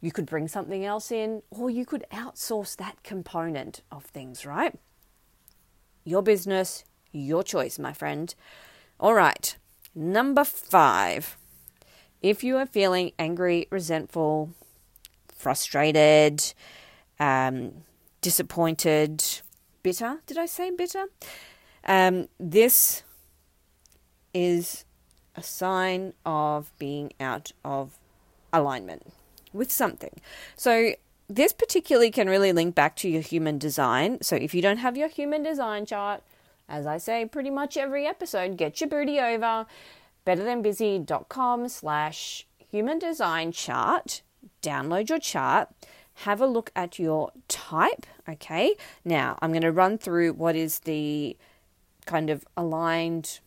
You 0.02 0.12
could 0.12 0.26
bring 0.26 0.48
something 0.48 0.84
else 0.84 1.10
in, 1.10 1.42
or 1.50 1.70
you 1.70 1.86
could 1.86 2.04
outsource 2.12 2.76
that 2.76 3.02
component 3.02 3.80
of 3.90 4.04
things, 4.04 4.44
right? 4.44 4.78
Your 6.04 6.22
business, 6.22 6.84
your 7.12 7.42
choice, 7.42 7.78
my 7.78 7.94
friend. 7.94 8.34
All 9.00 9.14
right, 9.14 9.56
number 9.94 10.44
five. 10.44 11.38
If 12.20 12.44
you 12.44 12.58
are 12.58 12.66
feeling 12.66 13.12
angry, 13.18 13.66
resentful, 13.70 14.50
frustrated, 15.28 16.52
um, 17.18 17.72
disappointed, 18.26 19.22
bitter. 19.84 20.18
Did 20.26 20.36
I 20.36 20.46
say 20.46 20.72
bitter? 20.72 21.04
Um, 21.84 22.26
this 22.40 23.04
is 24.34 24.84
a 25.36 25.44
sign 25.44 26.12
of 26.24 26.72
being 26.76 27.12
out 27.20 27.52
of 27.64 27.96
alignment 28.52 29.12
with 29.52 29.70
something. 29.70 30.20
So, 30.56 30.94
this 31.28 31.52
particularly 31.52 32.10
can 32.10 32.28
really 32.28 32.52
link 32.52 32.74
back 32.74 32.96
to 32.96 33.08
your 33.08 33.22
human 33.22 33.58
design. 33.58 34.18
So, 34.22 34.34
if 34.34 34.54
you 34.54 34.60
don't 34.60 34.78
have 34.78 34.96
your 34.96 35.08
human 35.08 35.44
design 35.44 35.86
chart, 35.86 36.20
as 36.68 36.84
I 36.84 36.98
say 36.98 37.26
pretty 37.26 37.50
much 37.50 37.76
every 37.76 38.08
episode, 38.08 38.56
get 38.56 38.80
your 38.80 38.90
booty 38.90 39.20
over 39.20 39.66
betterthanbusy.com 40.26 41.68
slash 41.68 42.44
human 42.72 42.98
design 42.98 43.52
chart. 43.52 44.22
Download 44.62 45.08
your 45.08 45.20
chart 45.20 45.68
have 46.20 46.40
a 46.40 46.46
look 46.46 46.70
at 46.74 46.98
your 46.98 47.30
type. 47.48 48.06
Okay, 48.28 48.74
now 49.04 49.38
I'm 49.42 49.50
going 49.50 49.62
to 49.62 49.72
run 49.72 49.98
through 49.98 50.32
what 50.32 50.56
is 50.56 50.80
the 50.80 51.36
kind 52.06 52.30
of 52.30 52.44
aligned, 52.56 53.40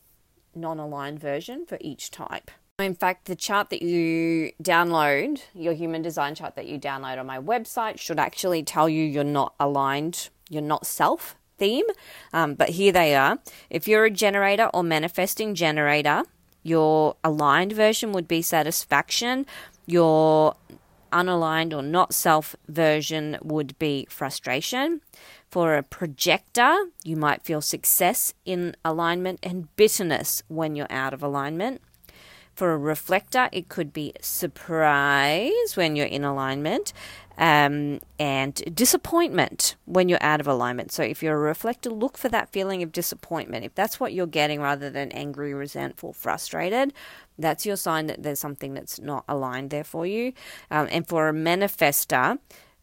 non 0.54 0.80
aligned 0.80 1.20
version 1.20 1.66
for 1.66 1.78
each 1.82 2.12
type. 2.12 2.52
In 2.78 2.96
fact, 2.96 3.26
the 3.26 3.36
chart 3.36 3.70
that 3.72 3.82
you 3.82 4.52
download, 4.62 5.42
your 5.54 5.74
human 5.74 6.02
design 6.02 6.36
chart 6.36 6.56
that 6.56 6.66
you 6.66 6.80
download 6.80 7.20
on 7.20 7.26
my 7.26 7.40
website, 7.40 8.00
should 8.00 8.20
actually 8.20 8.64
tell 8.64 8.88
you 8.88 9.04
you're 9.04 9.24
not 9.24 9.54
aligned, 9.60 10.30
you're 10.50 10.62
not 10.62 10.86
self 10.86 11.36
theme. 11.58 11.86
Um, 12.32 12.54
but 12.54 12.70
here 12.70 12.92
they 12.92 13.16
are. 13.16 13.40
If 13.70 13.88
you're 13.88 14.06
a 14.06 14.12
generator 14.12 14.70
or 14.74 14.84
manifesting 14.84 15.56
generator, 15.56 16.24
your 16.64 17.16
aligned 17.24 17.74
version 17.74 18.12
would 18.14 18.28
be 18.28 18.42
satisfaction. 18.42 19.46
Your 19.86 20.56
unaligned 21.12 21.74
or 21.74 21.82
not 21.82 22.14
self 22.14 22.56
version 22.68 23.38
would 23.42 23.78
be 23.80 24.08
frustration. 24.10 25.02
For 25.50 25.76
a 25.76 25.84
projector, 25.84 26.76
you 27.04 27.16
might 27.16 27.44
feel 27.44 27.62
success 27.62 28.34
in 28.46 28.76
alignment 28.86 29.40
and 29.42 29.76
bitterness 29.76 30.44
when 30.48 30.76
you're 30.76 30.92
out 30.92 31.14
of 31.14 31.24
alignment. 31.24 31.82
For 32.60 32.74
a 32.74 32.78
reflector, 32.78 33.48
it 33.54 33.70
could 33.70 33.94
be 33.94 34.12
surprise 34.20 35.78
when 35.78 35.96
you're 35.96 36.06
in 36.06 36.26
alignment 36.26 36.92
um, 37.38 38.02
and 38.20 38.54
disappointment 38.76 39.78
when 39.86 40.10
you're 40.10 40.22
out 40.22 40.42
of 40.42 40.48
alignment. 40.48 40.92
So, 40.92 41.02
if 41.02 41.24
you're 41.24 41.38
a 41.38 41.40
reflector, 41.40 41.90
look 41.90 42.18
for 42.18 42.28
that 42.28 42.52
feeling 42.52 42.84
of 42.84 42.92
disappointment. 42.92 43.64
If 43.64 43.76
that's 43.76 43.98
what 43.98 44.12
you're 44.12 44.28
getting 44.28 44.60
rather 44.60 44.90
than 44.90 45.10
angry, 45.14 45.54
resentful, 45.54 46.12
frustrated, 46.12 46.92
that's 47.38 47.66
your 47.66 47.78
sign 47.78 48.08
that 48.08 48.24
there's 48.24 48.40
something 48.40 48.74
that's 48.74 49.00
not 49.00 49.24
aligned 49.30 49.70
there 49.70 49.86
for 49.86 50.06
you. 50.06 50.34
Um, 50.70 50.90
and 50.92 51.08
for 51.08 51.30
a 51.30 51.32
manifester, 51.32 52.40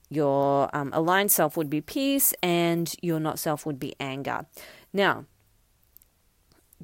your 0.09 0.75
um, 0.75 0.89
aligned 0.95 1.33
self 1.33 1.55
would 1.55 1.69
be 1.69 1.83
peace 1.83 2.33
and 2.43 2.95
your 3.03 3.21
not 3.21 3.39
self 3.39 3.67
would 3.67 3.79
be 3.79 3.95
anger. 4.01 4.47
Now, 4.95 5.27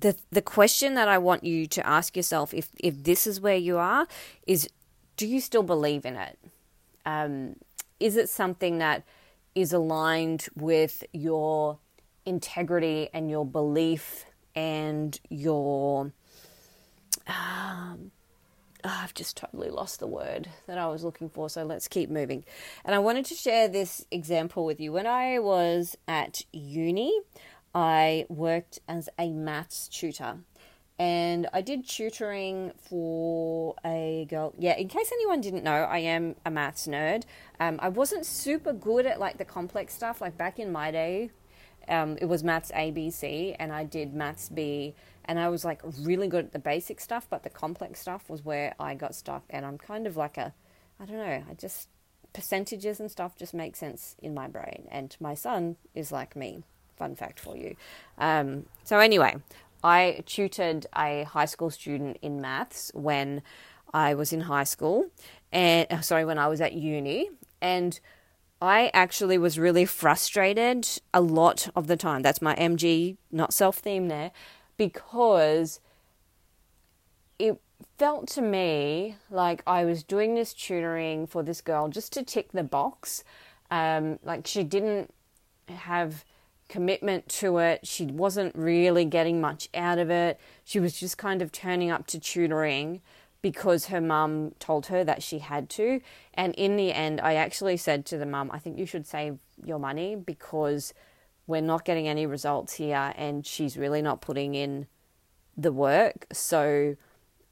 the 0.03 0.17
the 0.31 0.43
question 0.43 0.95
that 0.95 1.09
I 1.09 1.19
want 1.19 1.45
you 1.45 1.67
to 1.67 1.87
ask 1.87 2.17
yourself, 2.17 2.53
if 2.53 2.69
if 2.79 3.03
this 3.03 3.27
is 3.27 3.41
where 3.41 3.57
you 3.57 3.79
are, 3.79 4.07
is 4.47 4.69
do 5.17 5.27
you 5.27 5.41
still 5.41 5.62
believe 5.62 6.05
in 6.05 6.17
it? 6.17 6.38
Um, 7.07 7.57
is 7.99 8.17
it 8.17 8.29
something 8.29 8.79
that 8.79 9.05
is 9.55 9.73
aligned 9.73 10.49
with 10.55 11.05
your 11.12 11.79
integrity 12.27 13.09
and 13.12 13.31
your 13.31 13.47
belief 13.47 14.25
and 14.55 15.19
your 15.29 16.12
um, 17.27 18.11
oh, 18.85 19.01
I've 19.03 19.15
just 19.15 19.37
totally 19.37 19.71
lost 19.71 20.01
the 20.01 20.07
word 20.07 20.49
that 20.67 20.79
I 20.79 20.88
was 20.88 21.05
looking 21.05 21.29
for, 21.29 21.49
so 21.49 21.65
let's 21.65 21.88
keep 21.88 22.11
moving. 22.11 22.45
And 22.85 22.95
I 22.95 22.99
wanted 22.99 23.25
to 23.27 23.35
share 23.35 23.69
this 23.69 24.05
example 24.11 24.65
with 24.65 24.81
you. 24.81 24.93
When 24.93 25.07
I 25.07 25.38
was 25.38 25.97
at 26.09 26.43
uni, 26.53 27.21
I 27.75 28.27
worked 28.29 28.79
as 28.89 29.09
a 29.19 29.31
maths 29.31 29.89
tutor. 29.89 30.39
And 30.99 31.49
I 31.53 31.63
did 31.63 31.89
tutoring 31.89 32.73
for 32.77 33.75
a 33.85 34.27
girl. 34.29 34.55
Yeah, 34.59 34.77
in 34.77 34.89
case 34.89 35.11
anyone 35.13 35.41
didn't 35.41 35.65
know, 35.65 35.73
I 35.73 35.99
am 35.99 36.37
a 36.45 36.51
maths 36.51 36.87
nerd. 36.87 37.25
Um, 37.59 37.79
I 37.83 37.89
wasn't 37.89 38.27
super 38.27 38.73
good 38.73 39.07
at 39.07 39.19
like 39.19 39.39
the 39.39 39.45
complex 39.45 39.95
stuff. 39.95 40.21
Like 40.21 40.37
back 40.37 40.59
in 40.59 40.71
my 40.71 40.91
day, 40.91 41.31
um, 41.89 42.19
it 42.21 42.27
was 42.27 42.45
maths 42.45 42.71
ABC, 42.73 43.57
and 43.59 43.73
I 43.73 43.85
did 43.85 44.15
maths 44.15 44.49
B, 44.49 44.95
and 45.25 45.41
I 45.41 45.49
was 45.49 45.65
like 45.65 45.81
really 46.01 46.29
good 46.29 46.47
at 46.47 46.53
the 46.53 46.59
basic 46.59 47.01
stuff, 47.01 47.27
but 47.29 47.43
the 47.43 47.51
complex 47.51 48.01
stuff 48.01 48.29
was 48.31 48.45
where 48.45 48.75
I 48.79 48.95
got 48.95 49.15
stuck. 49.15 49.45
And 49.51 49.67
I'm 49.67 49.79
kind 49.79 50.07
of 50.07 50.17
like 50.17 50.37
a, 50.37 50.55
I 51.01 51.07
don't 51.07 51.17
know, 51.17 51.43
I 51.51 51.55
just 51.55 51.89
percentages 52.33 53.01
and 53.01 53.11
stuff 53.11 53.37
just 53.37 53.55
make 53.55 53.77
sense 53.77 54.17
in 54.21 54.35
my 54.35 54.47
brain. 54.47 54.87
And 54.91 55.17
my 55.21 55.35
son 55.35 55.77
is 55.95 56.13
like 56.13 56.37
me. 56.37 56.65
Fun 56.97 57.15
fact 57.15 57.41
for 57.41 57.57
you. 57.57 57.77
Um, 58.19 58.67
so, 58.85 58.99
anyway, 58.99 59.37
I 59.83 60.23
tutored 60.27 60.87
a 60.97 61.25
high 61.25 61.47
school 61.47 61.71
student 61.71 62.19
in 62.23 62.41
maths 62.41 62.91
when 62.95 63.43
I 63.93 64.15
was 64.15 64.33
in 64.33 64.43
high 64.43 64.65
school, 64.65 65.07
and 65.51 65.87
uh, 65.91 66.01
sorry, 66.01 66.25
when 66.25 66.39
I 66.39 66.49
was 66.49 66.61
at 66.61 66.73
uni. 66.73 67.31
And 67.61 67.99
I 68.61 68.91
actually 68.95 69.39
was 69.39 69.59
really 69.59 69.85
frustrated 69.85 70.89
a 71.13 71.21
lot 71.21 71.69
of 71.75 71.89
the 71.89 71.97
time. 71.97 72.23
That's 72.23 72.41
my 72.41 72.55
MG, 72.55 73.17
not 73.33 73.53
self 73.53 73.79
theme 73.79 74.07
there, 74.09 74.31
because 74.77 75.81
it 77.41 77.61
felt 77.99 78.29
to 78.29 78.43
me 78.43 79.17
like 79.31 79.63
I 79.67 79.85
was 79.85 80.05
doing 80.05 80.35
this 80.35 80.55
tutoring 80.55 81.27
for 81.27 81.43
this 81.43 81.61
girl 81.61 81.89
just 81.89 82.13
to 82.13 82.23
tick 82.23 82.53
the 82.53 82.63
box. 82.63 83.25
Um, 83.71 84.21
like 84.23 84.47
she 84.47 84.63
didn't 84.63 85.13
have 85.69 86.25
commitment 86.73 87.29
to 87.29 87.59
it. 87.59 87.87
She 87.87 88.07
wasn't 88.07 88.57
really 88.57 89.05
getting 89.05 89.43
much 89.43 89.69
out 89.75 89.99
of 89.99 90.11
it. 90.11 90.41
She 90.65 90.81
was 90.81 90.99
just 90.99 91.19
kind 91.19 91.43
of 91.43 91.53
turning 91.53 91.91
up 91.91 92.07
to 92.07 92.19
tutoring 92.19 93.03
because 93.43 93.87
her 93.89 94.01
mum 94.01 94.55
told 94.59 94.87
her 94.87 95.05
that 95.05 95.23
she 95.23 95.41
had 95.41 95.69
to. 95.69 96.01
And 96.33 96.55
in 96.55 96.77
the 96.77 96.95
end, 96.95 97.21
I 97.21 97.35
actually 97.35 97.77
said 97.77 98.07
to 98.07 98.17
the 98.17 98.25
mum, 98.25 98.51
I 98.51 98.59
think 98.59 98.79
you 98.79 98.87
should 98.87 99.07
save 99.07 99.39
your 99.63 99.79
money 99.79 100.17
because 100.17 100.95
we're 101.47 101.61
not 101.61 101.85
getting 101.85 102.09
any 102.09 102.25
results 102.25 102.73
here 102.73 103.13
and 103.17 103.47
she's 103.47 103.77
really 103.77 104.01
not 104.01 104.23
putting 104.23 104.55
in 104.55 104.87
the 105.55 105.73
work. 105.73 106.25
So 106.33 106.97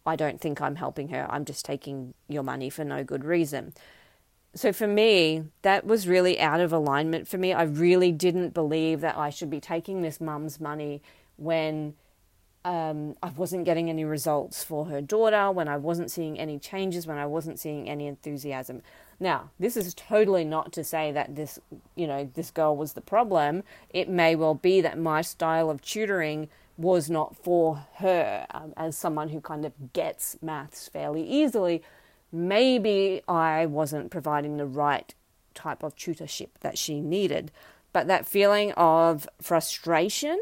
I 0.07 0.17
don't 0.17 0.41
think 0.41 0.63
I'm 0.63 0.77
helping 0.77 1.09
her. 1.09 1.27
I'm 1.29 1.45
just 1.45 1.67
taking 1.67 2.15
your 2.27 2.43
money 2.43 2.71
for 2.71 2.85
no 2.85 3.05
good 3.05 3.27
reason. 3.27 3.75
So 4.55 4.73
for 4.73 4.89
me, 4.89 5.45
that 5.63 5.87
was 5.87 6.09
really 6.09 6.41
out 6.41 6.61
of 6.61 6.73
alignment 6.73 7.29
for 7.29 7.39
me. 7.39 7.53
I 7.53 7.63
really 7.63 8.11
didn't 8.11 8.53
believe 8.53 9.01
that 9.01 9.17
I 9.17 9.31
should 9.31 9.51
be 9.51 9.61
taking 9.61 10.03
this 10.03 10.21
mum's 10.21 10.61
money 10.61 11.03
when 11.37 11.95
um, 12.65 13.17
I 13.23 13.31
wasn't 13.31 13.65
getting 13.65 13.89
any 13.89 14.05
results 14.05 14.63
for 14.63 14.87
her 14.87 15.01
daughter, 15.01 15.51
when 15.51 15.69
I 15.69 15.77
wasn't 15.77 16.11
seeing 16.11 16.39
any 16.39 16.59
changes, 16.59 17.07
when 17.07 17.17
I 17.17 17.27
wasn't 17.27 17.59
seeing 17.59 17.89
any 17.89 18.07
enthusiasm. 18.07 18.83
Now, 19.19 19.51
this 19.59 19.77
is 19.77 19.95
totally 19.95 20.45
not 20.45 20.73
to 20.73 20.85
say 20.85 21.13
that 21.13 21.37
this, 21.37 21.59
you 21.95 22.07
know, 22.07 22.29
this 22.35 22.51
girl 22.51 22.77
was 22.77 22.95
the 22.95 23.01
problem. 23.01 23.63
It 23.91 24.09
may 24.09 24.35
well 24.35 24.55
be 24.55 24.81
that 24.81 24.99
my 24.99 25.23
style 25.23 25.71
of 25.71 25.81
tutoring 25.81 26.49
was 26.77 27.09
not 27.09 27.37
for 27.37 27.87
her 27.97 28.47
um, 28.51 28.73
as 28.77 28.97
someone 28.97 29.29
who 29.29 29.41
kind 29.41 29.65
of 29.65 29.93
gets 29.93 30.37
maths 30.43 30.89
fairly 30.89 31.23
easily. 31.23 31.83
Maybe 32.33 33.23
I 33.29 33.67
wasn't 33.67 34.11
providing 34.11 34.57
the 34.57 34.67
right 34.67 35.15
type 35.55 35.83
of 35.83 35.97
tutorship 35.97 36.49
that 36.61 36.79
she 36.79 37.01
needed. 37.01 37.51
But 37.93 38.07
that 38.07 38.27
feeling 38.27 38.73
of 38.73 39.29
frustration 39.41 40.39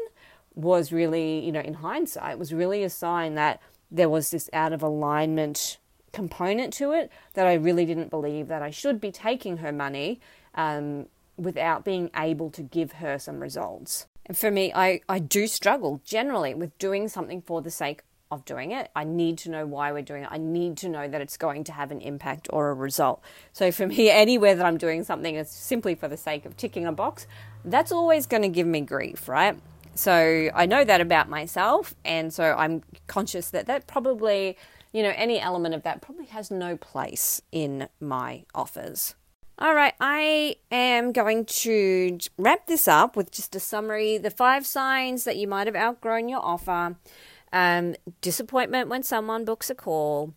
was 0.55 0.91
really, 0.91 1.43
you 1.43 1.51
know, 1.51 1.61
in 1.61 1.75
hindsight, 1.75 2.37
was 2.37 2.53
really 2.53 2.83
a 2.83 2.89
sign 2.89 3.35
that 3.35 3.61
there 3.89 4.09
was 4.09 4.31
this 4.31 4.49
out 4.53 4.73
of 4.73 4.83
alignment 4.83 5.77
component 6.11 6.73
to 6.73 6.91
it 6.91 7.11
that 7.33 7.47
I 7.47 7.53
really 7.53 7.85
didn't 7.85 8.09
believe 8.09 8.47
that 8.47 8.61
I 8.61 8.69
should 8.69 8.99
be 8.99 9.11
taking 9.11 9.57
her 9.57 9.71
money 9.71 10.19
um, 10.55 11.07
without 11.37 11.85
being 11.85 12.09
able 12.15 12.49
to 12.51 12.61
give 12.61 12.93
her 12.93 13.17
some 13.17 13.39
results. 13.39 14.07
And 14.25 14.37
for 14.37 14.51
me, 14.51 14.71
I, 14.73 15.01
I 15.09 15.19
do 15.19 15.47
struggle 15.47 16.01
generally 16.03 16.53
with 16.53 16.77
doing 16.77 17.07
something 17.07 17.41
for 17.41 17.61
the 17.61 17.71
sake 17.71 18.01
of 18.31 18.45
doing 18.45 18.71
it. 18.71 18.89
I 18.95 19.03
need 19.05 19.39
to 19.39 19.49
know 19.49 19.65
why 19.65 19.91
we're 19.91 20.03
doing 20.03 20.23
it. 20.23 20.29
I 20.31 20.37
need 20.37 20.77
to 20.77 20.89
know 20.89 21.07
that 21.07 21.19
it's 21.19 21.37
going 21.37 21.63
to 21.65 21.71
have 21.71 21.91
an 21.91 21.99
impact 21.99 22.47
or 22.51 22.69
a 22.69 22.73
result. 22.73 23.21
So 23.53 23.71
for 23.71 23.87
me, 23.87 24.09
anywhere 24.11 24.55
that 24.55 24.65
I'm 24.65 24.77
doing 24.77 25.03
something 25.03 25.35
is 25.35 25.49
simply 25.49 25.95
for 25.95 26.07
the 26.07 26.17
sake 26.17 26.45
of 26.45 26.55
ticking 26.55 26.85
a 26.85 26.91
box, 26.91 27.25
that's 27.65 27.91
always 27.91 28.25
going 28.25 28.43
to 28.43 28.49
give 28.49 28.67
me 28.67 28.81
grief, 28.81 29.27
right? 29.27 29.57
So 29.95 30.49
I 30.53 30.65
know 30.65 30.85
that 30.85 31.01
about 31.01 31.27
myself, 31.27 31.93
and 32.05 32.33
so 32.33 32.55
I'm 32.57 32.83
conscious 33.07 33.49
that 33.49 33.65
that 33.65 33.85
probably, 33.85 34.57
you 34.93 35.03
know, 35.03 35.11
any 35.15 35.41
element 35.41 35.75
of 35.75 35.83
that 35.83 36.01
probably 36.01 36.27
has 36.27 36.49
no 36.49 36.77
place 36.77 37.41
in 37.51 37.89
my 37.99 38.45
offers. 38.55 39.15
All 39.57 39.75
right, 39.75 39.93
I 39.99 40.55
am 40.71 41.11
going 41.11 41.43
to 41.43 42.17
wrap 42.37 42.67
this 42.67 42.87
up 42.87 43.17
with 43.17 43.29
just 43.29 43.55
a 43.55 43.59
summary 43.59 44.17
the 44.17 44.29
five 44.29 44.65
signs 44.65 45.25
that 45.25 45.35
you 45.35 45.49
might 45.49 45.67
have 45.67 45.75
outgrown 45.75 46.29
your 46.29 46.39
offer. 46.39 46.95
Um, 47.51 47.95
disappointment 48.21 48.89
when 48.89 49.03
someone 49.03 49.45
books 49.45 49.69
a 49.69 49.75
call. 49.75 50.33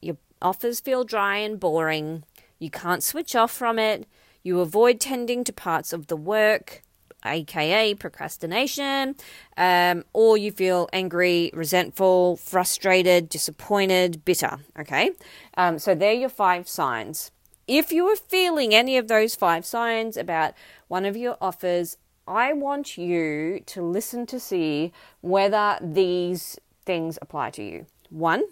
Your 0.00 0.16
offers 0.42 0.80
feel 0.80 1.04
dry 1.04 1.36
and 1.36 1.60
boring. 1.60 2.24
You 2.58 2.70
can't 2.70 3.02
switch 3.02 3.36
off 3.36 3.52
from 3.52 3.78
it. 3.78 4.06
You 4.42 4.60
avoid 4.60 5.00
tending 5.00 5.44
to 5.44 5.52
parts 5.52 5.92
of 5.92 6.08
the 6.08 6.16
work 6.16 6.82
aka 7.24 7.94
procrastination, 7.94 9.14
um, 9.56 10.04
or 10.12 10.36
you 10.36 10.52
feel 10.52 10.88
angry, 10.92 11.50
resentful, 11.52 12.36
frustrated, 12.36 13.28
disappointed, 13.28 14.24
bitter. 14.24 14.58
Okay, 14.78 15.12
um, 15.56 15.78
so 15.78 15.94
they're 15.94 16.12
your 16.12 16.28
five 16.28 16.68
signs. 16.68 17.30
If 17.66 17.92
you 17.92 18.06
are 18.06 18.16
feeling 18.16 18.74
any 18.74 18.96
of 18.96 19.08
those 19.08 19.34
five 19.34 19.64
signs 19.64 20.16
about 20.16 20.54
one 20.88 21.04
of 21.04 21.16
your 21.16 21.36
offers, 21.40 21.96
I 22.30 22.52
want 22.52 22.96
you 22.96 23.60
to 23.66 23.82
listen 23.82 24.24
to 24.26 24.38
see 24.38 24.92
whether 25.20 25.76
these 25.82 26.56
things 26.86 27.18
apply 27.20 27.50
to 27.50 27.62
you. 27.62 27.86
One, 28.08 28.44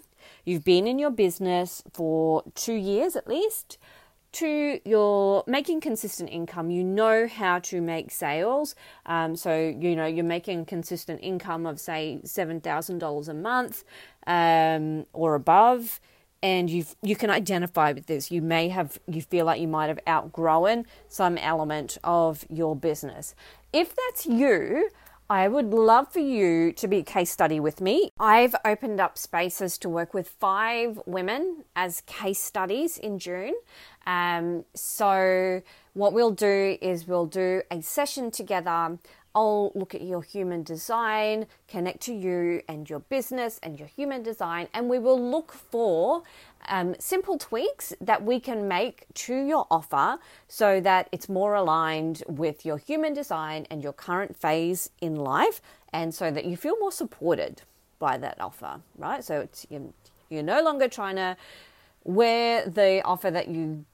you've 0.43 0.65
been 0.65 0.85
in 0.85 0.99
your 0.99 1.11
business 1.11 1.81
for 1.93 2.43
two 2.55 2.73
years 2.73 3.15
at 3.15 3.25
least. 3.25 3.77
Two, 4.33 4.81
you're 4.83 5.45
making 5.47 5.79
consistent 5.79 6.29
income. 6.29 6.69
You 6.69 6.83
know 6.83 7.25
how 7.25 7.59
to 7.59 7.81
make 7.81 8.11
sales. 8.11 8.75
Um, 9.05 9.37
so, 9.37 9.73
you 9.79 9.95
know, 9.95 10.05
you're 10.05 10.25
making 10.25 10.65
consistent 10.65 11.21
income 11.23 11.65
of, 11.65 11.79
say, 11.79 12.19
$7,000 12.23 13.29
a 13.29 13.33
month 13.33 13.85
um, 14.27 15.05
or 15.13 15.35
above. 15.35 16.01
And 16.41 16.69
you 16.69 16.85
you 17.01 17.17
can 17.17 17.29
identify 17.29 17.91
with 17.91 18.05
this. 18.05 18.31
You 18.31 18.41
may 18.41 18.69
have 18.69 18.97
you 19.07 19.21
feel 19.21 19.45
like 19.45 19.59
you 19.59 19.67
might 19.67 19.87
have 19.87 19.99
outgrown 20.07 20.85
some 21.09 21.37
element 21.37 21.97
of 22.01 22.45
your 22.49 22.77
business. 22.77 23.35
If 23.71 23.95
that's 23.95 24.25
you, 24.25 24.89
I 25.29 25.47
would 25.47 25.71
love 25.71 26.11
for 26.11 26.19
you 26.19 26.71
to 26.73 26.87
be 26.87 26.97
a 26.97 27.03
case 27.03 27.29
study 27.29 27.59
with 27.59 27.81
me. 27.81 28.09
I've 28.19 28.55
opened 28.65 28.99
up 28.99 29.15
spaces 29.15 29.77
to 29.79 29.89
work 29.89 30.11
with 30.11 30.27
five 30.27 30.99
women 31.05 31.65
as 31.75 32.01
case 32.07 32.39
studies 32.39 32.97
in 32.97 33.19
June. 33.19 33.53
Um, 34.07 34.65
so, 34.73 35.61
what 35.93 36.13
we'll 36.13 36.31
do 36.31 36.79
is 36.81 37.07
we'll 37.07 37.27
do 37.27 37.61
a 37.69 37.81
session 37.81 38.31
together. 38.31 38.97
I'll 39.35 39.71
look 39.75 39.93
at 39.93 40.01
your 40.01 40.23
human 40.23 40.63
design, 40.63 41.45
connect 41.67 42.01
to 42.01 42.13
you 42.13 42.63
and 42.67 42.89
your 42.89 42.99
business 42.99 43.59
and 43.61 43.77
your 43.77 43.87
human 43.87 44.23
design, 44.23 44.67
and 44.73 44.89
we 44.89 44.97
will 44.97 45.21
look 45.21 45.53
for 45.53 46.23
um, 46.67 46.95
simple 46.99 47.37
tweaks 47.37 47.93
that 48.01 48.23
we 48.23 48.39
can 48.39 48.67
make 48.67 49.05
to 49.13 49.35
your 49.35 49.65
offer 49.71 50.19
so 50.47 50.79
that 50.81 51.07
it's 51.11 51.29
more 51.29 51.55
aligned 51.55 52.23
with 52.27 52.65
your 52.65 52.77
human 52.77 53.13
design 53.13 53.65
and 53.69 53.81
your 53.81 53.93
current 53.93 54.35
phase 54.35 54.89
in 55.01 55.15
life, 55.15 55.61
and 55.93 56.13
so 56.13 56.31
that 56.31 56.45
you 56.45 56.57
feel 56.57 56.77
more 56.79 56.91
supported 56.91 57.61
by 57.97 58.17
that 58.17 58.39
offer, 58.39 58.81
right? 58.97 59.23
So 59.23 59.41
it's, 59.41 59.65
you're 60.29 60.43
no 60.43 60.61
longer 60.61 60.87
trying 60.87 61.15
to 61.15 61.35
wear 62.03 62.65
the 62.67 63.01
offer 63.03 63.31
that 63.31 63.47
you 63.47 63.85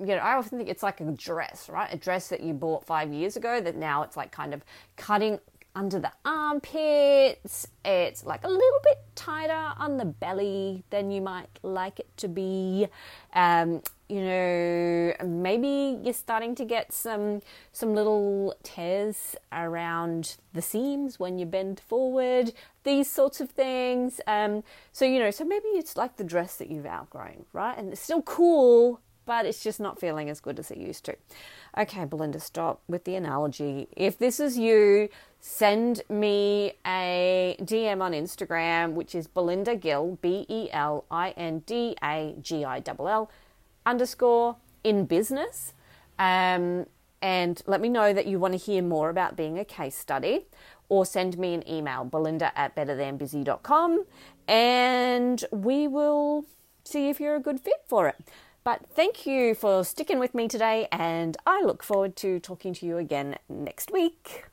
you 0.00 0.06
know, 0.06 0.18
I 0.18 0.36
often 0.36 0.58
think 0.58 0.70
it's 0.70 0.84
like 0.84 1.00
a 1.00 1.10
dress, 1.10 1.68
right? 1.68 1.92
A 1.92 1.96
dress 1.96 2.28
that 2.28 2.40
you 2.40 2.54
bought 2.54 2.86
five 2.86 3.12
years 3.12 3.36
ago 3.36 3.60
that 3.60 3.74
now 3.74 4.02
it's 4.02 4.16
like 4.16 4.30
kind 4.30 4.54
of 4.54 4.64
cutting 4.96 5.40
under 5.78 6.00
the 6.00 6.10
armpits. 6.24 7.68
It's 7.84 8.26
like 8.26 8.42
a 8.42 8.48
little 8.48 8.80
bit 8.82 8.98
tighter 9.14 9.72
on 9.78 9.96
the 9.96 10.06
belly 10.06 10.82
than 10.90 11.12
you 11.12 11.20
might 11.20 11.60
like 11.62 12.00
it 12.00 12.08
to 12.16 12.28
be. 12.28 12.88
Um, 13.32 13.82
you 14.08 14.22
know, 14.22 15.14
maybe 15.24 16.00
you're 16.02 16.14
starting 16.14 16.56
to 16.56 16.64
get 16.64 16.92
some 16.92 17.42
some 17.70 17.94
little 17.94 18.56
tears 18.64 19.36
around 19.52 20.36
the 20.52 20.62
seams 20.62 21.20
when 21.20 21.38
you 21.38 21.46
bend 21.46 21.78
forward. 21.78 22.52
These 22.82 23.08
sorts 23.08 23.40
of 23.40 23.50
things. 23.50 24.20
Um, 24.26 24.64
so 24.92 25.04
you 25.04 25.20
know, 25.20 25.30
so 25.30 25.44
maybe 25.44 25.68
it's 25.68 25.96
like 25.96 26.16
the 26.16 26.24
dress 26.24 26.56
that 26.56 26.70
you've 26.70 26.86
outgrown, 26.86 27.44
right? 27.52 27.78
And 27.78 27.92
it's 27.92 28.00
still 28.00 28.22
cool, 28.22 29.00
but 29.28 29.44
it's 29.44 29.62
just 29.62 29.78
not 29.78 30.00
feeling 30.00 30.30
as 30.30 30.40
good 30.40 30.58
as 30.58 30.70
it 30.70 30.78
used 30.78 31.04
to. 31.04 31.14
Okay, 31.76 32.06
Belinda, 32.06 32.40
stop 32.40 32.80
with 32.88 33.04
the 33.04 33.14
analogy. 33.14 33.86
If 33.94 34.18
this 34.18 34.40
is 34.40 34.56
you, 34.56 35.10
send 35.38 36.00
me 36.08 36.72
a 36.86 37.54
DM 37.60 38.00
on 38.00 38.12
Instagram, 38.12 38.94
which 38.94 39.14
is 39.14 39.26
Belinda 39.26 39.76
Gill, 39.76 40.16
B 40.22 40.46
E 40.48 40.70
L 40.72 41.04
I 41.10 41.34
N 41.36 41.58
D 41.66 41.94
A 42.02 42.36
G 42.40 42.64
I 42.64 42.82
L 42.86 43.06
L 43.06 43.30
underscore 43.84 44.56
in 44.82 45.04
business. 45.04 45.74
Um, 46.18 46.86
and 47.20 47.62
let 47.66 47.82
me 47.82 47.90
know 47.90 48.14
that 48.14 48.26
you 48.26 48.38
want 48.38 48.54
to 48.54 48.58
hear 48.58 48.80
more 48.80 49.10
about 49.10 49.36
being 49.36 49.58
a 49.58 49.64
case 49.64 49.94
study 49.96 50.46
or 50.88 51.04
send 51.04 51.36
me 51.36 51.52
an 51.52 51.68
email, 51.68 52.02
belinda 52.02 52.58
at 52.58 52.74
betterthanbusy.com, 52.74 54.06
and 54.46 55.44
we 55.52 55.86
will 55.86 56.46
see 56.82 57.10
if 57.10 57.20
you're 57.20 57.36
a 57.36 57.40
good 57.40 57.60
fit 57.60 57.82
for 57.86 58.08
it. 58.08 58.16
But 58.68 58.84
thank 58.94 59.26
you 59.26 59.54
for 59.54 59.82
sticking 59.82 60.18
with 60.18 60.34
me 60.34 60.46
today, 60.46 60.88
and 60.92 61.38
I 61.46 61.62
look 61.62 61.82
forward 61.82 62.16
to 62.16 62.38
talking 62.38 62.74
to 62.74 62.84
you 62.84 62.98
again 62.98 63.38
next 63.48 63.90
week. 63.90 64.44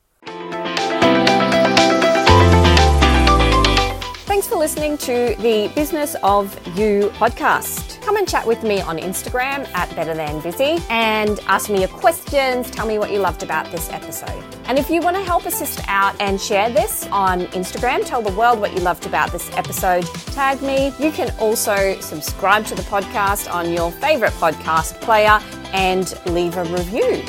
Thanks 4.24 4.48
for 4.48 4.56
listening 4.56 4.98
to 5.00 5.36
the 5.42 5.70
Business 5.76 6.16
of 6.24 6.58
You 6.78 7.12
podcast. 7.16 7.85
Come 8.06 8.18
and 8.18 8.30
chat 8.30 8.46
with 8.46 8.62
me 8.62 8.82
on 8.82 9.00
Instagram 9.00 9.68
at 9.74 9.94
Better 9.96 10.14
Than 10.14 10.40
Busy 10.40 10.78
and 10.92 11.40
ask 11.48 11.72
me 11.72 11.80
your 11.80 11.88
questions. 11.88 12.70
Tell 12.70 12.86
me 12.86 13.00
what 13.00 13.12
you 13.12 13.18
loved 13.18 13.42
about 13.42 13.72
this 13.72 13.90
episode. 13.90 14.44
And 14.66 14.78
if 14.78 14.92
you 14.92 15.02
want 15.02 15.16
to 15.16 15.24
help 15.24 15.48
assist 15.48 15.82
out 15.88 16.16
and 16.22 16.40
share 16.40 16.70
this 16.70 17.08
on 17.12 17.48
Instagram, 17.48 18.06
tell 18.06 18.22
the 18.22 18.32
world 18.34 18.60
what 18.60 18.74
you 18.74 18.80
loved 18.82 19.08
about 19.08 19.32
this 19.32 19.52
episode, 19.58 20.06
tag 20.34 20.62
me. 20.62 20.94
You 21.00 21.12
can 21.12 21.34
also 21.40 22.00
subscribe 22.00 22.68
to 22.68 22.76
the 22.76 22.84
podcast 22.84 23.52
on 23.52 23.74
your 23.74 23.92
favorite 23.92 24.34
podcast 24.34 25.02
player 25.02 25.40
and 25.74 26.14
leave 26.28 26.58
a 26.58 26.64
review. 26.66 27.24